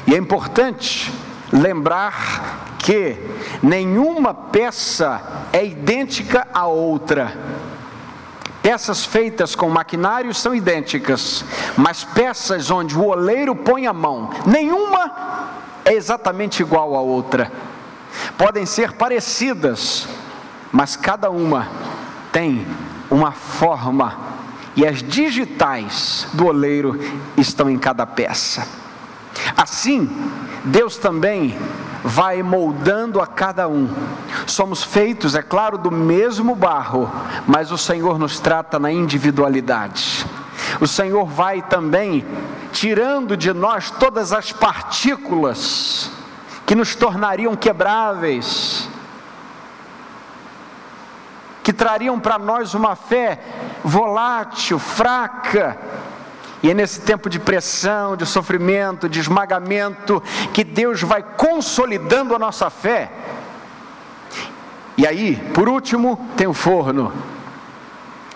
[0.07, 1.13] E é importante
[1.51, 3.17] lembrar que
[3.61, 5.21] nenhuma peça
[5.53, 7.37] é idêntica à outra.
[8.61, 11.43] Peças feitas com maquinário são idênticas,
[11.75, 15.49] mas peças onde o oleiro põe a mão, nenhuma
[15.83, 17.51] é exatamente igual à outra.
[18.37, 20.07] Podem ser parecidas,
[20.71, 21.67] mas cada uma
[22.31, 22.65] tem
[23.09, 24.17] uma forma
[24.75, 26.99] e as digitais do oleiro
[27.35, 28.65] estão em cada peça.
[29.55, 30.09] Assim,
[30.63, 31.57] Deus também
[32.03, 33.89] vai moldando a cada um.
[34.47, 37.11] Somos feitos, é claro, do mesmo barro,
[37.45, 40.25] mas o Senhor nos trata na individualidade.
[40.79, 42.25] O Senhor vai também
[42.71, 46.09] tirando de nós todas as partículas
[46.65, 48.87] que nos tornariam quebráveis,
[51.63, 53.39] que trariam para nós uma fé
[53.83, 55.77] volátil, fraca.
[56.63, 60.21] E é nesse tempo de pressão, de sofrimento, de esmagamento,
[60.53, 63.11] que Deus vai consolidando a nossa fé.
[64.97, 67.11] E aí, por último, tem o forno.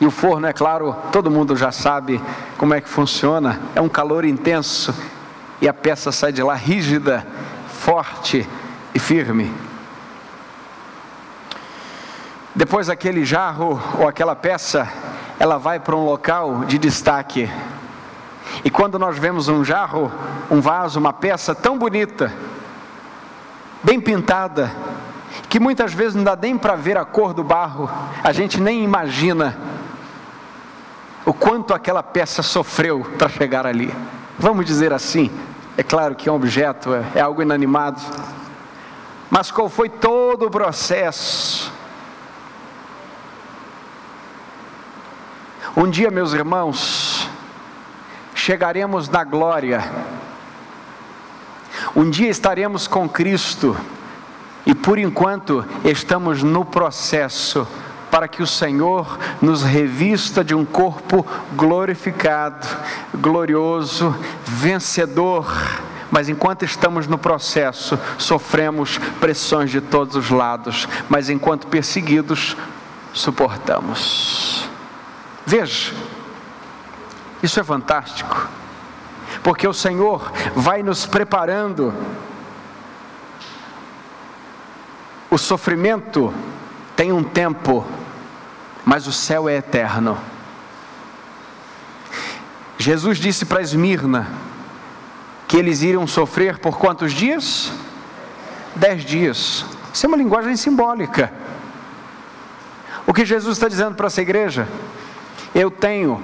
[0.01, 2.19] E o forno, é claro, todo mundo já sabe
[2.57, 3.61] como é que funciona.
[3.75, 4.93] É um calor intenso
[5.61, 7.25] e a peça sai de lá rígida,
[7.67, 8.47] forte
[8.93, 9.53] e firme.
[12.55, 14.87] Depois aquele jarro ou aquela peça,
[15.37, 17.51] ela vai para um local de destaque.
[18.63, 20.09] E quando nós vemos um jarro,
[20.49, 22.31] um vaso, uma peça tão bonita,
[23.83, 24.71] bem pintada,
[25.49, 27.89] que muitas vezes não dá nem para ver a cor do barro,
[28.23, 29.57] a gente nem imagina
[31.25, 33.93] o quanto aquela peça sofreu para chegar ali.
[34.39, 35.29] Vamos dizer assim,
[35.75, 37.99] é claro que é um objeto, é, é algo inanimado,
[39.29, 41.74] mas qual foi todo o processo?
[45.77, 47.27] Um dia, meus irmãos,
[48.33, 49.83] chegaremos na glória,
[51.93, 53.75] um dia estaremos com Cristo,
[54.65, 57.67] e por enquanto estamos no processo
[58.09, 62.65] para que o Senhor nos revista de um corpo glorificado,
[63.13, 65.45] glorioso, vencedor.
[66.09, 72.55] Mas enquanto estamos no processo, sofremos pressões de todos os lados, mas enquanto perseguidos,
[73.11, 74.54] suportamos.
[75.45, 75.93] Veja,
[77.43, 78.49] isso é fantástico,
[79.43, 81.93] porque o Senhor vai nos preparando.
[85.29, 86.33] O sofrimento
[86.95, 87.85] tem um tempo
[88.85, 90.15] mas o céu é eterno.
[92.77, 94.27] Jesus disse para Esmirna
[95.47, 97.71] que eles iriam sofrer por quantos dias?
[98.75, 99.65] Dez dias.
[99.91, 101.33] Isso é uma linguagem simbólica.
[103.07, 104.67] O que Jesus está dizendo para essa igreja?
[105.55, 106.21] Eu tenho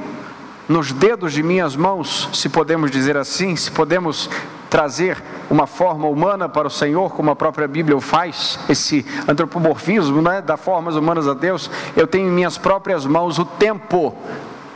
[0.67, 4.29] nos dedos de minhas mãos, se podemos dizer assim, se podemos
[4.69, 10.41] trazer uma forma humana para o Senhor, como a própria Bíblia faz, esse antropomorfismo né,
[10.41, 14.13] das formas humanas a Deus, eu tenho em minhas próprias mãos o tempo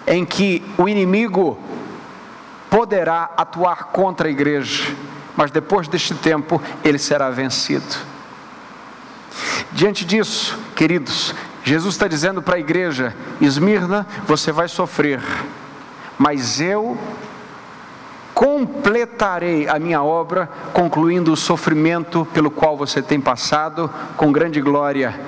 [0.07, 1.59] em que o inimigo
[2.69, 4.95] poderá atuar contra a igreja,
[5.35, 7.95] mas depois deste tempo ele será vencido.
[9.73, 15.19] Diante disso, queridos, Jesus está dizendo para a igreja: Esmirna, você vai sofrer,
[16.15, 16.95] mas eu
[18.35, 25.19] completarei a minha obra, concluindo o sofrimento pelo qual você tem passado, com grande glória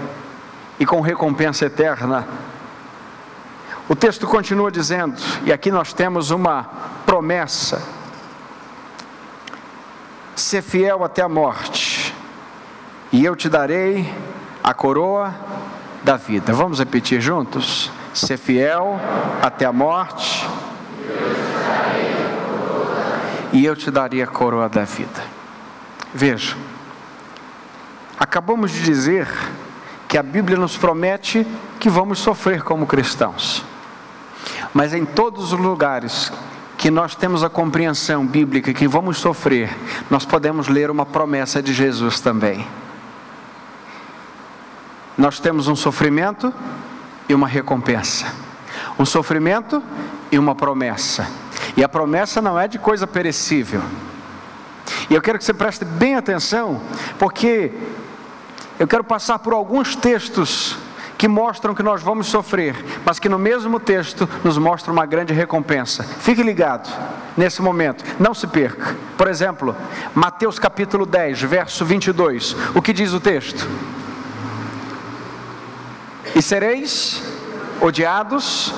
[0.79, 2.27] e com recompensa eterna.
[3.89, 6.69] O texto continua dizendo, e aqui nós temos uma
[7.03, 7.81] promessa:
[10.35, 12.13] ser fiel até a morte,
[13.11, 14.13] e eu te darei
[14.63, 15.33] a coroa
[16.07, 16.53] da vida.
[16.53, 17.91] Vamos repetir juntos?
[18.13, 18.97] Ser fiel
[19.41, 20.47] até a morte
[23.51, 25.21] e eu te daria a coroa da vida.
[26.13, 26.55] Veja,
[28.17, 29.27] acabamos de dizer
[30.07, 31.45] que a Bíblia nos promete
[31.77, 33.65] que vamos sofrer como cristãos,
[34.73, 36.31] mas em todos os lugares
[36.77, 39.75] que nós temos a compreensão bíblica que vamos sofrer,
[40.09, 42.65] nós podemos ler uma promessa de Jesus também.
[45.17, 46.53] Nós temos um sofrimento
[47.27, 48.27] e uma recompensa,
[48.99, 49.81] um sofrimento
[50.31, 51.27] e uma promessa.
[51.75, 53.81] E a promessa não é de coisa perecível.
[55.09, 56.81] E eu quero que você preste bem atenção,
[57.17, 57.71] porque
[58.79, 60.77] eu quero passar por alguns textos
[61.17, 65.33] que mostram que nós vamos sofrer, mas que no mesmo texto nos mostra uma grande
[65.33, 66.03] recompensa.
[66.03, 66.87] Fique ligado
[67.35, 68.95] nesse momento, não se perca.
[69.17, 69.75] Por exemplo,
[70.13, 72.55] Mateus capítulo 10, verso 22.
[72.75, 73.67] O que diz o texto?
[76.35, 77.21] E sereis
[77.81, 78.73] odiados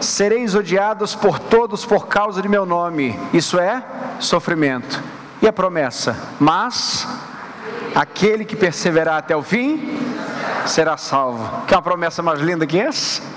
[0.00, 3.18] sereis odiados por todos por causa de meu nome.
[3.32, 3.82] Isso é
[4.18, 5.00] sofrimento.
[5.40, 6.16] E a promessa?
[6.40, 7.06] Mas
[7.94, 10.00] aquele que perseverar até o fim
[10.66, 11.66] será salvo.
[11.66, 13.31] Que é uma promessa mais linda que essa?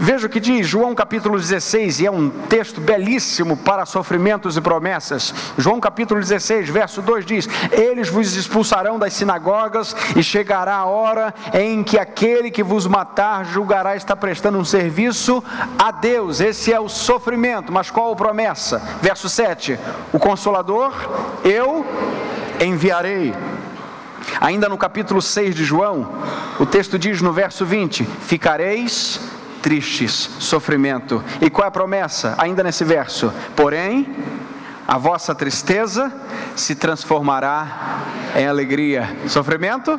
[0.00, 4.60] Veja o que diz João capítulo 16, e é um texto belíssimo para sofrimentos e
[4.60, 5.34] promessas.
[5.58, 11.34] João capítulo 16, verso 2 diz: Eles vos expulsarão das sinagogas, e chegará a hora
[11.52, 15.42] em que aquele que vos matar julgará estar prestando um serviço
[15.78, 16.40] a Deus.
[16.40, 18.82] Esse é o sofrimento, mas qual a promessa?
[19.02, 19.78] Verso 7:
[20.12, 20.92] O consolador
[21.44, 21.84] eu
[22.60, 23.34] enviarei.
[24.40, 26.08] Ainda no capítulo 6 de João,
[26.58, 29.20] o texto diz no verso 20: Ficareis
[29.62, 31.22] tristes, sofrimento.
[31.40, 32.34] E qual é a promessa?
[32.36, 34.06] Ainda nesse verso: Porém,
[34.92, 36.12] a vossa tristeza
[36.54, 38.02] se transformará
[38.36, 39.16] em alegria.
[39.26, 39.98] Sofrimento?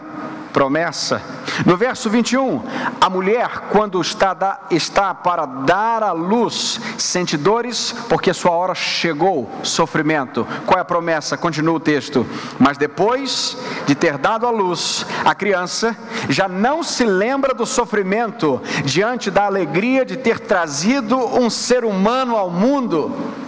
[0.54, 1.20] Promessa.
[1.66, 2.62] No verso 21,
[3.02, 8.76] a mulher, quando está, da, está para dar à luz, sente dores, porque sua hora
[8.76, 10.46] chegou, sofrimento.
[10.68, 11.36] Qual é a promessa?
[11.36, 12.24] Continua o texto.
[12.60, 15.98] Mas depois de ter dado à luz, a criança
[16.30, 22.38] já não se lembra do sofrimento diante da alegria de ter trazido um ser humano
[22.38, 23.43] ao mundo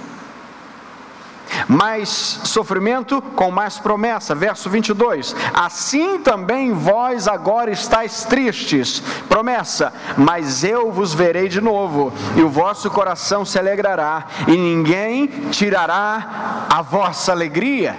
[1.67, 2.09] mais
[2.43, 4.35] sofrimento com mais promessa.
[4.35, 9.01] Verso 22: Assim também vós agora estáis tristes.
[9.27, 15.27] Promessa: Mas eu vos verei de novo, e o vosso coração se alegrará, e ninguém
[15.51, 17.97] tirará a vossa alegria.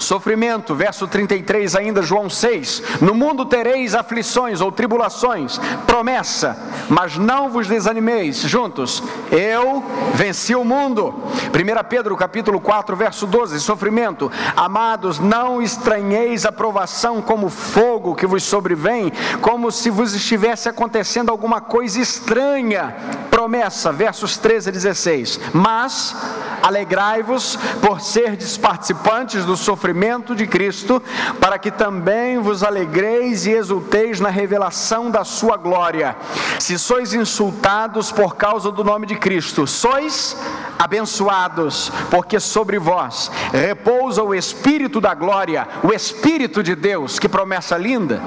[0.00, 2.82] Sofrimento, verso 33 ainda, João 6.
[3.02, 8.38] No mundo tereis aflições ou tribulações, promessa, mas não vos desanimeis.
[8.38, 9.84] Juntos, eu
[10.14, 11.14] venci o mundo.
[11.48, 13.60] 1 Pedro capítulo 4, verso 12.
[13.60, 20.66] Sofrimento, amados, não estranheis a provação como fogo que vos sobrevém, como se vos estivesse
[20.66, 22.96] acontecendo alguma coisa estranha.
[23.30, 25.40] Promessa, versos 13 a 16.
[25.52, 26.16] Mas
[26.62, 29.89] alegrai-vos por serdes participantes do sofrimento
[30.34, 31.02] de Cristo,
[31.40, 36.16] para que também vos alegreis e exulteis na revelação da sua glória.
[36.58, 40.36] Se sois insultados por causa do nome de Cristo, sois
[40.78, 47.18] abençoados, porque sobre vós repousa o Espírito da glória, o Espírito de Deus.
[47.18, 48.20] Que promessa linda!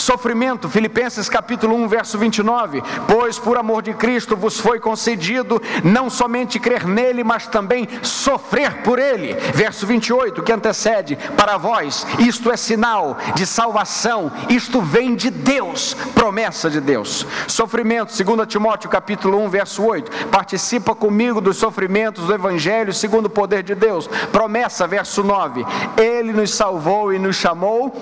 [0.00, 2.82] Sofrimento, Filipenses capítulo 1, verso 29.
[3.06, 8.82] Pois por amor de Cristo vos foi concedido não somente crer nele, mas também sofrer
[8.82, 9.34] por ele.
[9.54, 15.94] Verso 28, que antecede: Para vós, isto é sinal de salvação, isto vem de Deus,
[16.14, 17.26] promessa de Deus.
[17.46, 20.28] Sofrimento, 2 Timóteo capítulo 1, verso 8.
[20.28, 24.06] Participa comigo dos sofrimentos do Evangelho, segundo o poder de Deus.
[24.32, 25.64] Promessa, verso 9.
[25.96, 27.94] Ele nos salvou e nos chamou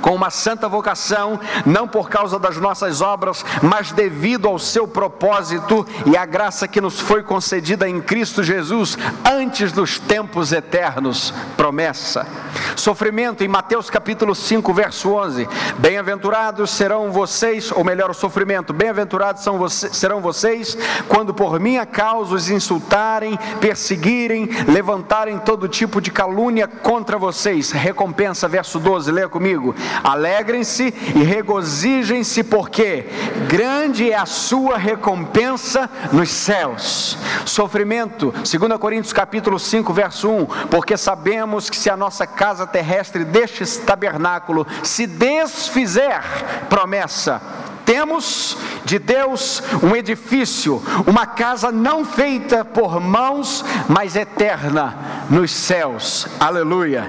[0.00, 5.86] com uma santa vocação, não por causa das nossas obras, mas devido ao seu propósito
[6.06, 11.32] e à graça que nos foi concedida em Cristo Jesus antes dos tempos eternos.
[11.56, 12.26] Promessa.
[12.74, 15.48] Sofrimento em Mateus capítulo 5, verso 11.
[15.78, 18.72] Bem-aventurados serão vocês, ou melhor, o sofrimento.
[18.72, 19.44] Bem-aventurados
[19.92, 20.76] serão vocês
[21.08, 27.70] quando por minha causa os insultarem, perseguirem, levantarem todo tipo de calúnia contra vocês.
[27.70, 29.74] Recompensa, verso 12, leia comigo.
[30.02, 33.06] Alegrem-se e regozijem-se, porque
[33.48, 37.18] grande é a sua recompensa nos céus.
[37.44, 43.24] Sofrimento, 2 Coríntios capítulo 5, verso 1, porque sabemos que se a nossa casa terrestre
[43.24, 46.20] deste tabernáculo se desfizer,
[46.68, 47.40] promessa,
[47.84, 56.26] temos de Deus um edifício, uma casa não feita por mãos, mas eterna nos céus.
[56.40, 57.08] Aleluia.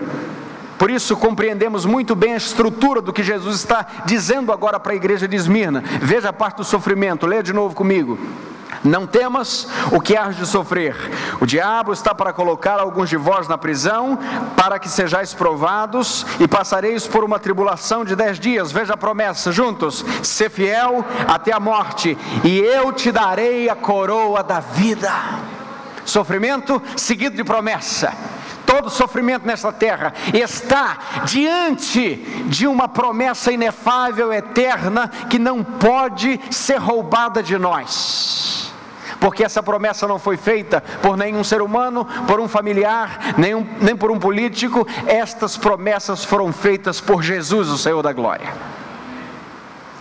[0.77, 4.95] Por isso compreendemos muito bem a estrutura do que Jesus está dizendo agora para a
[4.95, 5.83] igreja de Esmirna.
[6.01, 8.17] Veja a parte do sofrimento, leia de novo comigo.
[8.83, 10.95] Não temas o que há de sofrer.
[11.41, 14.19] O diabo está para colocar alguns de vós na prisão,
[14.55, 18.71] para que sejais provados e passareis por uma tribulação de dez dias.
[18.71, 24.43] Veja a promessa juntos: ser fiel até a morte, e eu te darei a coroa
[24.43, 25.11] da vida.
[26.05, 28.13] Sofrimento seguido de promessa
[28.67, 36.75] todo sofrimento nesta terra está diante de uma promessa inefável, eterna, que não pode ser
[36.75, 38.71] roubada de nós.
[39.21, 43.95] Porque essa promessa não foi feita por nenhum ser humano, por um familiar, nem, nem
[43.95, 48.53] por um político, estas promessas foram feitas por Jesus, o Senhor da Glória.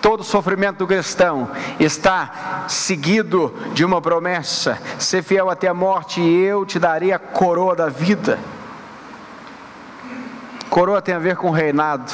[0.02, 1.50] Todo sofrimento do cristão
[1.80, 7.18] está seguido de uma promessa: ser fiel até a morte, e eu te darei a
[7.18, 8.38] coroa da vida.
[10.76, 12.12] Coroa tem a ver com reinado.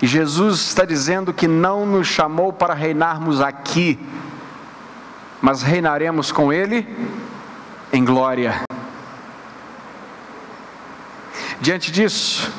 [0.00, 4.00] E Jesus está dizendo que não nos chamou para reinarmos aqui,
[5.42, 6.88] mas reinaremos com Ele
[7.92, 8.62] em glória.
[11.60, 12.50] Diante disso,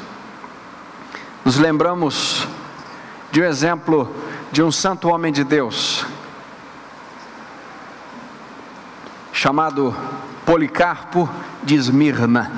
[1.43, 2.47] nos lembramos
[3.31, 4.15] de um exemplo
[4.51, 6.05] de um santo homem de Deus,
[9.31, 9.95] chamado
[10.45, 11.27] Policarpo
[11.63, 12.51] de Esmirna.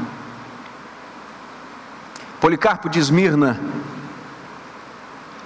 [2.45, 3.59] Policarpo de Esmirna,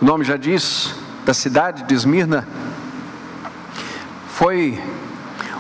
[0.02, 0.93] o nome já diz,
[1.24, 2.45] da cidade de Esmirna,
[4.28, 4.84] foi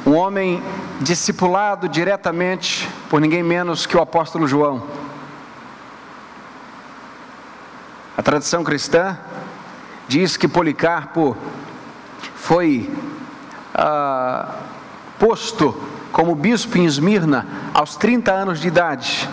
[0.05, 0.61] um homem
[0.99, 4.85] discipulado diretamente por ninguém menos que o apóstolo João.
[8.17, 9.17] A tradição cristã
[10.09, 11.37] diz que Policarpo
[12.35, 12.93] foi
[13.73, 14.55] ah,
[15.17, 15.73] posto
[16.11, 19.29] como bispo em Esmirna aos 30 anos de idade.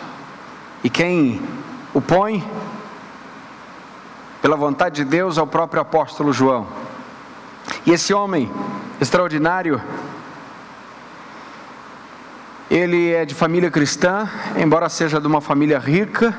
[0.85, 1.43] E quem
[1.97, 2.47] o põe,
[4.43, 6.67] pela vontade de Deus, ao próprio apóstolo João.
[7.87, 8.53] E esse homem
[9.01, 9.81] extraordinário,
[12.71, 14.29] ele é de família cristã,
[14.59, 16.37] embora seja de uma família rica,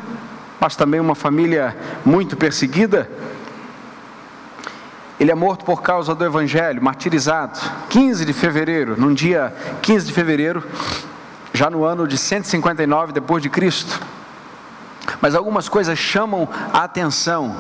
[0.60, 3.10] mas também uma família muito perseguida.
[5.20, 9.51] Ele é morto por causa do Evangelho, martirizado, 15 de fevereiro, num dia
[9.82, 10.64] 15 de fevereiro,
[11.51, 13.99] já no ano de 159 depois de Cristo.
[15.22, 17.55] Mas algumas coisas chamam a atenção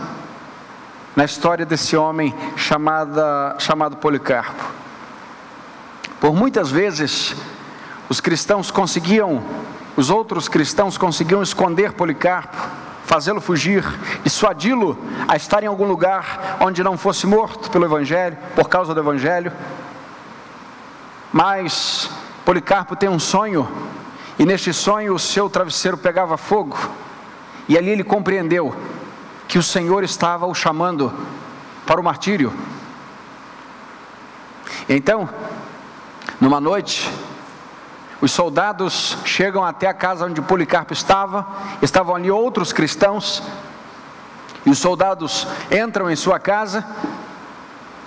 [1.15, 4.63] na história desse homem chamada, chamado Policarpo.
[6.19, 7.35] Por muitas vezes,
[8.09, 9.43] os cristãos conseguiam
[9.97, 12.55] os outros cristãos conseguiam esconder Policarpo,
[13.03, 13.83] fazê-lo fugir,
[14.23, 14.95] dissuadi-lo
[15.27, 19.51] a estar em algum lugar onde não fosse morto pelo Evangelho, por causa do Evangelho.
[21.33, 22.11] Mas
[22.45, 23.67] Policarpo tem um sonho,
[24.37, 26.77] e neste sonho o seu travesseiro pegava fogo,
[27.67, 28.75] e ali ele compreendeu
[29.47, 31.13] que o Senhor estava o chamando
[31.85, 32.53] para o martírio.
[34.89, 35.29] Então,
[36.39, 37.09] numa noite,
[38.21, 41.45] os soldados chegam até a casa onde Policarpo estava,
[41.81, 43.43] estavam ali outros cristãos,
[44.65, 46.85] e os soldados entram em sua casa,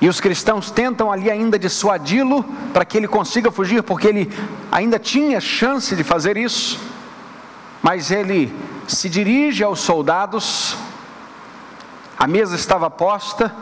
[0.01, 2.43] e os cristãos tentam ali ainda dissuadi-lo
[2.73, 4.33] para que ele consiga fugir, porque ele
[4.73, 6.81] ainda tinha chance de fazer isso,
[7.83, 8.55] mas ele
[8.91, 10.77] se dirige aos soldados,
[12.19, 13.55] a mesa estava posta,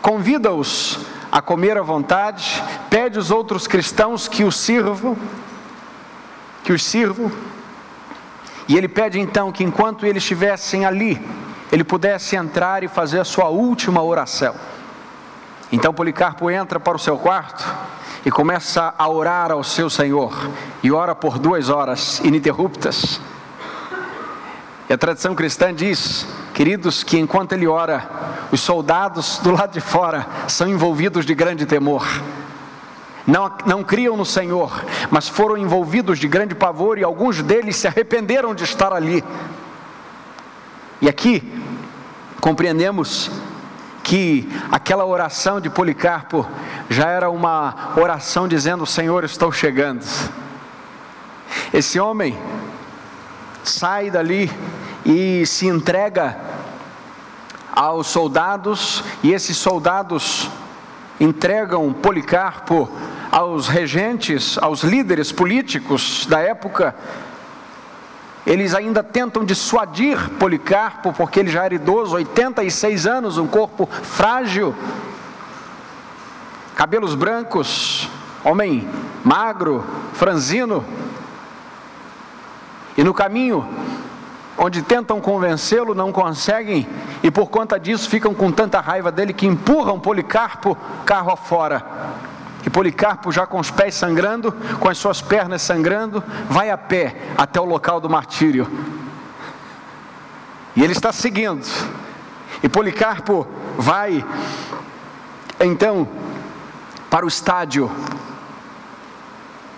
[0.00, 1.00] convida-os
[1.30, 5.16] a comer à vontade, pede aos outros cristãos que os sirvam,
[6.62, 7.32] que os sirvam,
[8.68, 11.20] e ele pede então que enquanto eles estivessem ali,
[11.72, 14.54] ele pudesse entrar e fazer a sua última oração.
[15.72, 17.66] Então Policarpo entra para o seu quarto
[18.24, 20.32] e começa a orar ao seu Senhor,
[20.80, 23.20] e ora por duas horas ininterruptas.
[24.88, 28.08] E a tradição cristã diz, queridos, que enquanto ele ora,
[28.52, 32.06] os soldados do lado de fora são envolvidos de grande temor.
[33.26, 37.88] Não, não criam no Senhor, mas foram envolvidos de grande pavor e alguns deles se
[37.88, 39.24] arrependeram de estar ali.
[41.00, 41.42] E aqui
[42.40, 43.28] compreendemos
[44.04, 46.46] que aquela oração de Policarpo
[46.88, 50.06] já era uma oração dizendo: Senhor, estou chegando.
[51.72, 52.38] Esse homem
[53.64, 54.48] sai dali
[55.06, 56.36] e se entrega
[57.72, 60.50] aos soldados, e esses soldados
[61.20, 62.90] entregam Policarpo
[63.30, 66.92] aos regentes, aos líderes políticos da época.
[68.44, 74.74] Eles ainda tentam dissuadir Policarpo, porque ele já era idoso, 86 anos, um corpo frágil,
[76.74, 78.08] cabelos brancos,
[78.42, 78.88] homem
[79.22, 79.84] magro,
[80.14, 80.84] franzino.
[82.96, 83.68] E no caminho,
[84.58, 86.88] onde tentam convencê-lo, não conseguem,
[87.22, 91.84] e por conta disso ficam com tanta raiva dele que empurram Policarpo carro afora.
[92.64, 94.50] E Policarpo, já com os pés sangrando,
[94.80, 98.66] com as suas pernas sangrando, vai a pé até o local do martírio.
[100.74, 101.64] E ele está seguindo.
[102.62, 103.46] E Policarpo
[103.78, 104.24] vai,
[105.60, 106.08] então,
[107.08, 107.90] para o estádio.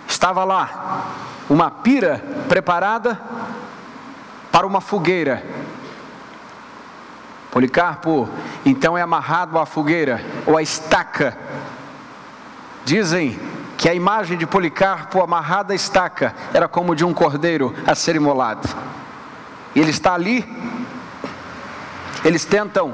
[0.08, 1.04] Estava lá
[1.50, 3.20] uma pira preparada
[4.58, 5.44] para uma fogueira.
[7.48, 8.28] Policarpo
[8.66, 11.38] então é amarrado à fogueira ou à estaca.
[12.84, 13.38] Dizem
[13.76, 18.16] que a imagem de Policarpo amarrado à estaca era como de um cordeiro a ser
[18.16, 18.68] imolado.
[19.76, 20.44] Ele está ali.
[22.24, 22.92] Eles tentam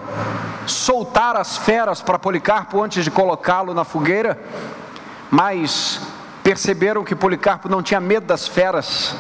[0.66, 4.38] soltar as feras para Policarpo antes de colocá-lo na fogueira,
[5.30, 5.98] mas
[6.42, 9.16] perceberam que Policarpo não tinha medo das feras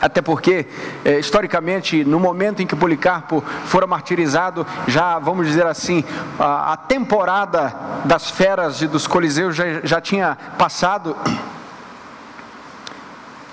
[0.00, 0.66] até porque,
[1.04, 6.02] é, historicamente, no momento em que Policarpo fora martirizado, já, vamos dizer assim,
[6.38, 7.74] a, a temporada
[8.04, 11.14] das feras e dos coliseus já, já tinha passado.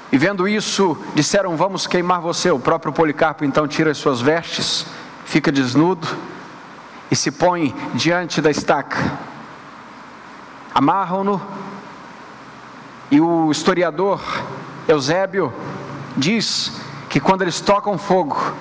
[0.09, 2.49] E vendo isso, disseram: Vamos queimar você.
[2.49, 4.85] O próprio Policarpo então tira as suas vestes,
[5.25, 6.07] fica desnudo
[7.11, 8.97] e se põe diante da estaca.
[10.73, 11.41] Amarram-no,
[13.11, 14.21] e o historiador
[14.87, 15.53] Eusébio
[16.17, 16.71] diz
[17.09, 18.53] que quando eles tocam fogo,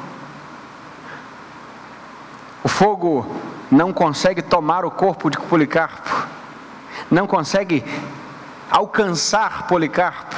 [2.62, 3.26] o fogo
[3.70, 6.26] não consegue tomar o corpo de Policarpo,
[7.10, 7.84] não consegue
[8.70, 10.36] alcançar Policarpo,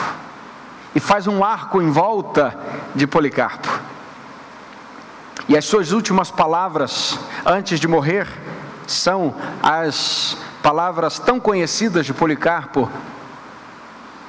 [0.95, 2.57] e faz um arco em volta
[2.95, 3.69] de Policarpo.
[5.49, 8.29] E as suas últimas palavras antes de morrer
[8.87, 12.91] são as palavras tão conhecidas de Policarpo: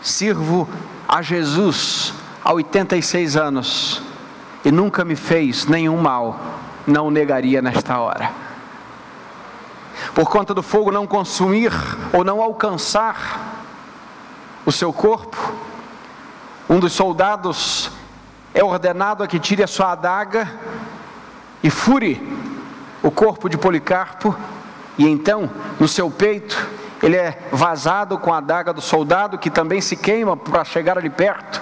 [0.01, 0.67] Sirvo
[1.07, 2.13] a Jesus
[2.43, 4.01] há 86 anos
[4.63, 6.39] e nunca me fez nenhum mal,
[6.85, 8.31] não o negaria nesta hora.
[10.13, 11.71] Por conta do fogo não consumir
[12.13, 13.65] ou não alcançar
[14.65, 15.53] o seu corpo,
[16.69, 17.91] um dos soldados
[18.53, 20.51] é ordenado a que tire a sua adaga
[21.63, 22.21] e fure
[23.01, 24.35] o corpo de Policarpo,
[24.97, 26.67] e então, no seu peito,
[27.01, 31.09] ele é vazado com a adaga do soldado, que também se queima para chegar ali
[31.09, 31.61] perto.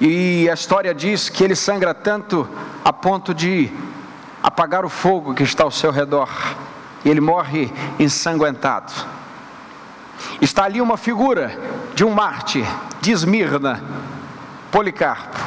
[0.00, 2.48] E a história diz que ele sangra tanto
[2.84, 3.70] a ponto de
[4.42, 6.28] apagar o fogo que está ao seu redor.
[7.04, 8.92] E ele morre ensanguentado.
[10.40, 11.58] Está ali uma figura
[11.94, 12.66] de um mártir,
[13.00, 13.82] de Esmirna,
[14.70, 15.38] Policarpo,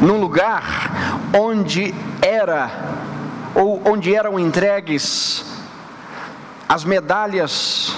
[0.00, 0.90] num lugar
[1.32, 2.70] onde era
[3.54, 5.44] ou onde eram entregues
[6.68, 7.96] as medalhas,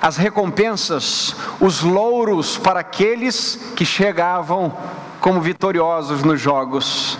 [0.00, 4.76] as recompensas, os louros para aqueles que chegavam
[5.20, 7.18] como vitoriosos nos jogos.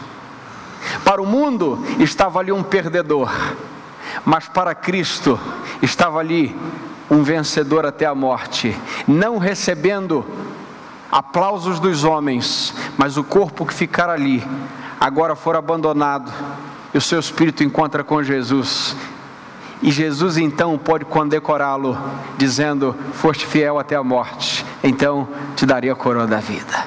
[1.04, 3.32] Para o mundo estava ali um perdedor,
[4.24, 5.38] mas para Cristo
[5.82, 6.54] estava ali
[7.10, 10.24] um vencedor até a morte, não recebendo
[11.10, 14.46] aplausos dos homens, mas o corpo que ficar ali
[15.00, 16.32] agora for abandonado
[16.92, 18.96] e o seu espírito encontra com Jesus.
[19.82, 21.98] E Jesus então pode condecorá-lo,
[22.36, 26.86] dizendo: Foste fiel até a morte, então te daria a coroa da vida.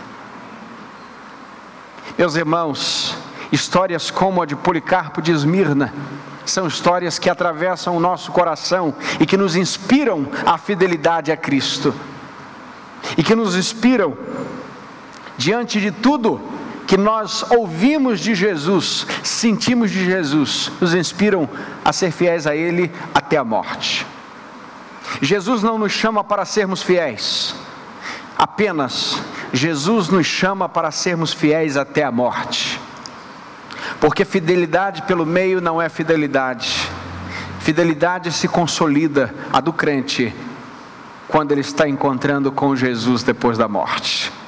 [2.18, 3.16] Meus irmãos,
[3.52, 5.94] histórias como a de Policarpo de Esmirna,
[6.46, 11.94] são histórias que atravessam o nosso coração e que nos inspiram a fidelidade a Cristo,
[13.16, 14.18] e que nos inspiram,
[15.38, 16.42] diante de tudo
[16.90, 21.48] que nós ouvimos de Jesus, sentimos de Jesus, nos inspiram
[21.86, 24.08] a ser fiéis a Ele até a morte.
[25.22, 27.54] Jesus não nos chama para sermos fiéis,
[28.36, 29.22] apenas
[29.54, 32.82] Jesus nos chama para sermos fiéis até a morte.
[34.02, 36.90] Porque fidelidade pelo meio não é fidelidade.
[37.60, 40.34] Fidelidade se consolida, a do crente,
[41.28, 44.39] quando ele está encontrando com Jesus depois da morte.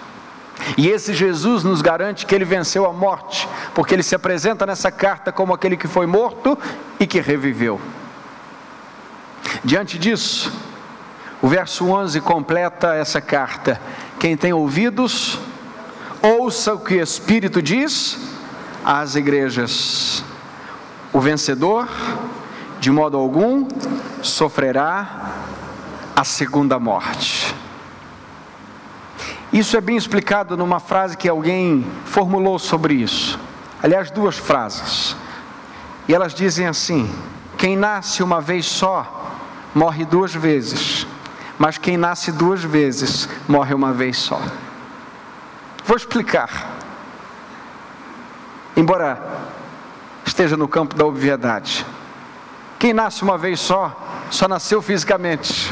[0.78, 4.91] E esse Jesus nos garante que ele venceu a morte, porque ele se apresenta nessa
[4.91, 6.57] carta como aquele que foi morto
[6.99, 7.80] e que reviveu.
[9.64, 10.51] Diante disso,
[11.41, 13.82] o verso 11 completa essa carta:
[14.20, 15.39] Quem tem ouvidos,
[16.22, 18.18] ouça o que o Espírito diz
[18.86, 20.24] às igrejas.
[21.12, 21.89] O vencedor,
[22.80, 23.68] de modo algum,
[24.22, 25.32] sofrerá
[26.16, 27.61] a segunda morte.
[29.52, 33.38] Isso é bem explicado numa frase que alguém formulou sobre isso.
[33.84, 35.16] Aliás, duas frases.
[36.08, 37.14] E elas dizem assim:
[37.58, 39.36] quem nasce uma vez só,
[39.76, 41.06] morre duas vezes.
[41.60, 44.41] Mas quem nasce duas vezes, morre uma vez só.
[45.86, 46.78] Vou explicar.
[48.76, 49.22] Embora
[50.26, 51.86] esteja no campo da obviedade.
[52.80, 53.95] Quem nasce uma vez só,
[54.32, 55.72] só nasceu fisicamente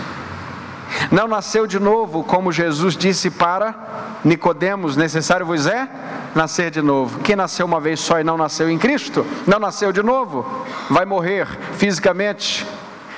[1.12, 5.90] não nasceu de novo, como Jesus disse para Nicodemos, necessário vos é
[6.36, 7.20] nascer de novo.
[7.20, 10.46] Quem nasceu uma vez só e não nasceu em Cristo, não nasceu de novo,
[10.90, 11.48] vai morrer
[11.78, 12.66] fisicamente,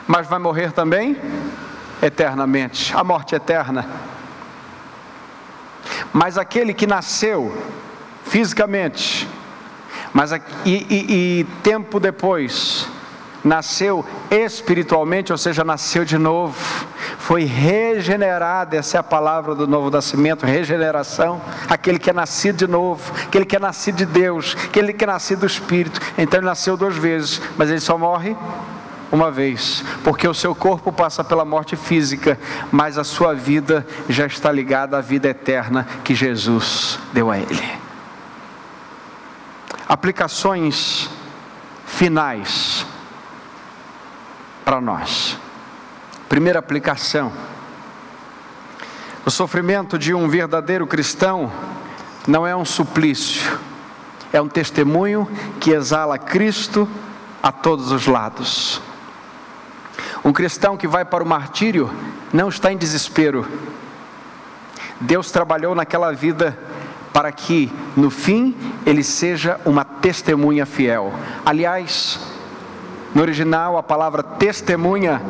[0.07, 1.17] mas vai morrer também
[2.01, 3.85] eternamente, a morte eterna.
[6.13, 7.55] Mas aquele que nasceu
[8.23, 9.27] fisicamente,
[10.13, 12.87] mas e, e, e tempo depois
[13.43, 16.57] nasceu espiritualmente, ou seja, nasceu de novo,
[17.17, 22.67] foi regenerado, essa é a palavra do novo nascimento, regeneração, aquele que é nascido de
[22.67, 26.45] novo, aquele que é nascido de Deus, aquele que é nascido do Espírito, então ele
[26.45, 28.35] nasceu duas vezes, mas ele só morre
[29.11, 32.39] uma vez, porque o seu corpo passa pela morte física,
[32.71, 37.81] mas a sua vida já está ligada à vida eterna que Jesus deu a ele.
[39.87, 41.09] Aplicações
[41.85, 42.85] finais
[44.63, 45.37] para nós.
[46.29, 47.31] Primeira aplicação:
[49.25, 51.51] o sofrimento de um verdadeiro cristão
[52.27, 53.59] não é um suplício,
[54.31, 55.27] é um testemunho
[55.59, 56.87] que exala Cristo
[57.41, 58.81] a todos os lados.
[60.23, 61.89] Um cristão que vai para o martírio
[62.31, 63.47] não está em desespero.
[64.99, 66.57] Deus trabalhou naquela vida
[67.11, 68.55] para que, no fim,
[68.85, 71.13] ele seja uma testemunha fiel.
[71.45, 72.19] Aliás,
[73.13, 75.21] no original, a palavra testemunha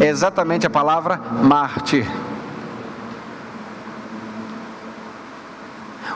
[0.00, 2.06] é exatamente a palavra mártir.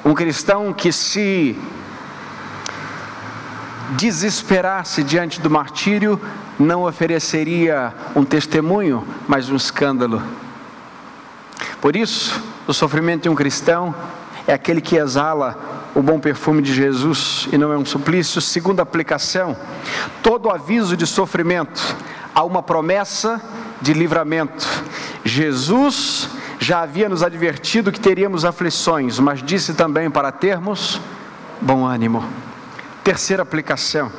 [0.04, 1.56] Um cristão que se
[3.90, 6.20] desesperasse diante do martírio
[6.58, 10.22] não ofereceria um testemunho, mas um escândalo.
[11.80, 13.94] Por isso, o sofrimento de um cristão
[14.46, 18.40] é aquele que exala o bom perfume de Jesus e não é um suplício.
[18.40, 19.56] Segunda aplicação:
[20.22, 21.96] todo aviso de sofrimento
[22.34, 23.40] há uma promessa
[23.80, 24.66] de livramento.
[25.24, 26.28] Jesus
[26.58, 31.00] já havia nos advertido que teríamos aflições, mas disse também para termos
[31.60, 32.24] bom ânimo.
[33.02, 34.10] Terceira aplicação.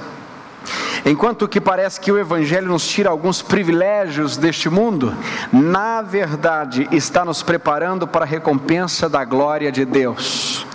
[1.06, 5.14] Enquanto que parece que o Evangelho nos tira alguns privilégios deste mundo,
[5.52, 10.66] na verdade está nos preparando para a recompensa da glória de Deus.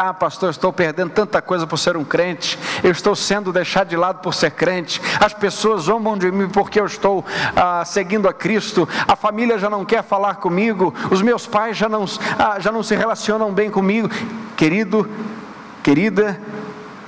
[0.00, 3.96] Ah, pastor, estou perdendo tanta coisa por ser um crente, eu estou sendo deixado de
[3.96, 7.26] lado por ser crente, as pessoas zombam de mim porque eu estou
[7.56, 11.88] ah, seguindo a Cristo, a família já não quer falar comigo, os meus pais já
[11.88, 12.04] não,
[12.38, 14.08] ah, já não se relacionam bem comigo.
[14.56, 15.10] Querido,
[15.82, 16.40] querida,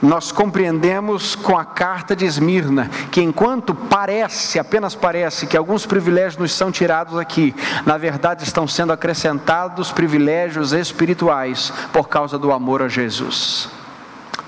[0.03, 6.37] nós compreendemos com a carta de Esmirna que enquanto parece, apenas parece, que alguns privilégios
[6.37, 12.83] nos são tirados aqui, na verdade estão sendo acrescentados privilégios espirituais por causa do amor
[12.83, 13.69] a Jesus.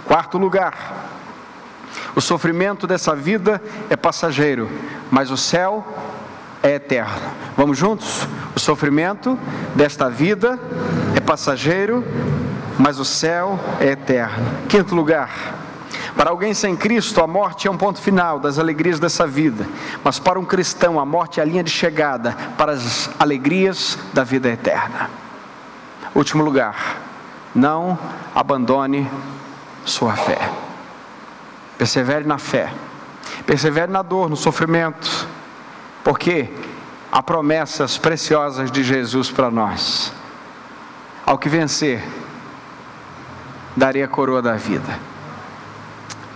[0.04, 0.74] Quarto lugar,
[2.14, 4.70] o sofrimento dessa vida é passageiro,
[5.10, 5.86] mas o céu
[6.62, 7.30] é eterno.
[7.56, 8.26] Vamos juntos?
[8.54, 9.38] O sofrimento
[9.74, 10.58] desta vida
[11.16, 12.04] é passageiro,
[12.78, 14.44] mas o céu é eterno.
[14.68, 15.30] Quinto lugar,
[16.16, 19.66] para alguém sem Cristo, a morte é um ponto final das alegrias dessa vida,
[20.04, 24.22] mas para um cristão, a morte é a linha de chegada para as alegrias da
[24.22, 25.10] vida eterna.
[26.14, 27.00] Último lugar,
[27.54, 27.98] não
[28.34, 29.10] abandone
[29.84, 30.50] sua fé.
[31.78, 32.72] Persevere na fé,
[33.46, 35.26] persevere na dor, no sofrimento,
[36.04, 36.52] porque
[37.10, 40.12] há promessas preciosas de Jesus para nós.
[41.24, 42.02] Ao que vencer,
[43.76, 44.98] darei a coroa da vida.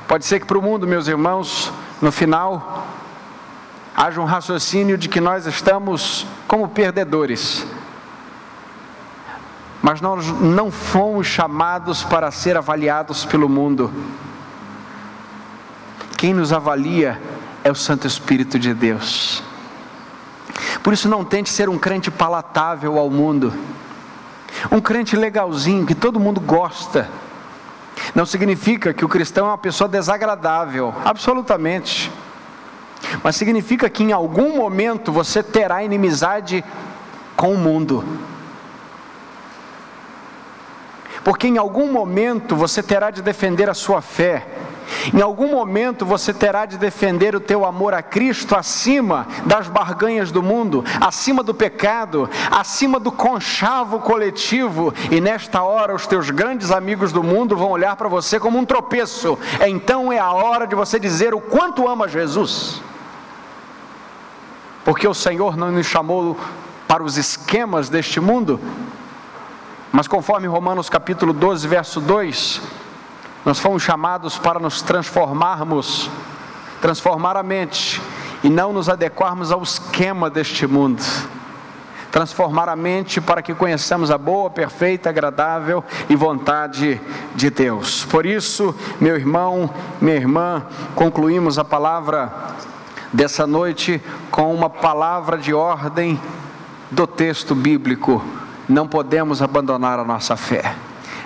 [0.08, 2.86] Pode ser que para o mundo, meus irmãos, no final,
[3.94, 7.66] haja um raciocínio de que nós estamos como perdedores.
[9.82, 13.92] Mas nós não fomos chamados para ser avaliados pelo mundo.
[16.16, 17.20] Quem nos avalia
[17.64, 19.42] é o Santo Espírito de Deus.
[20.82, 23.52] Por isso, não tente ser um crente palatável ao mundo,
[24.70, 27.08] um crente legalzinho que todo mundo gosta
[28.14, 32.10] não significa que o cristão é uma pessoa desagradável, absolutamente.
[33.22, 36.64] Mas significa que em algum momento você terá inimizade
[37.36, 38.04] com o mundo.
[41.24, 44.46] Porque em algum momento você terá de defender a sua fé
[45.12, 50.30] em algum momento você terá de defender o teu amor a Cristo acima das barganhas
[50.30, 56.70] do mundo, acima do pecado, acima do conchavo coletivo, e nesta hora os teus grandes
[56.70, 59.38] amigos do mundo vão olhar para você como um tropeço.
[59.66, 62.80] Então é a hora de você dizer o quanto ama Jesus.
[64.84, 66.36] Porque o Senhor não nos chamou
[66.86, 68.60] para os esquemas deste mundo,
[69.90, 72.60] mas conforme Romanos capítulo 12, verso 2,
[73.46, 76.10] nós fomos chamados para nos transformarmos,
[76.80, 78.02] transformar a mente
[78.42, 81.00] e não nos adequarmos ao esquema deste mundo.
[82.10, 87.00] Transformar a mente para que conheçamos a boa, perfeita, agradável e vontade
[87.36, 88.04] de Deus.
[88.06, 89.70] Por isso, meu irmão,
[90.00, 90.66] minha irmã,
[90.96, 92.32] concluímos a palavra
[93.12, 96.20] dessa noite com uma palavra de ordem
[96.90, 98.24] do texto bíblico.
[98.68, 100.74] Não podemos abandonar a nossa fé.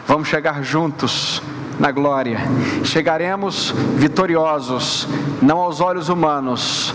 [0.06, 1.40] Vamos chegar juntos
[1.80, 2.38] na glória.
[2.84, 5.08] Chegaremos vitoriosos,
[5.40, 6.94] não aos olhos humanos,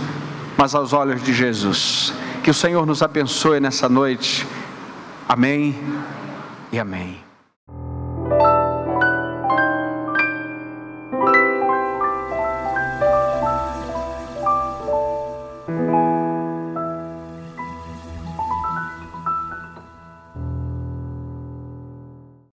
[0.55, 2.13] mas aos olhos de Jesus.
[2.43, 4.47] Que o Senhor nos abençoe nessa noite.
[5.27, 5.75] Amém
[6.71, 7.24] e amém.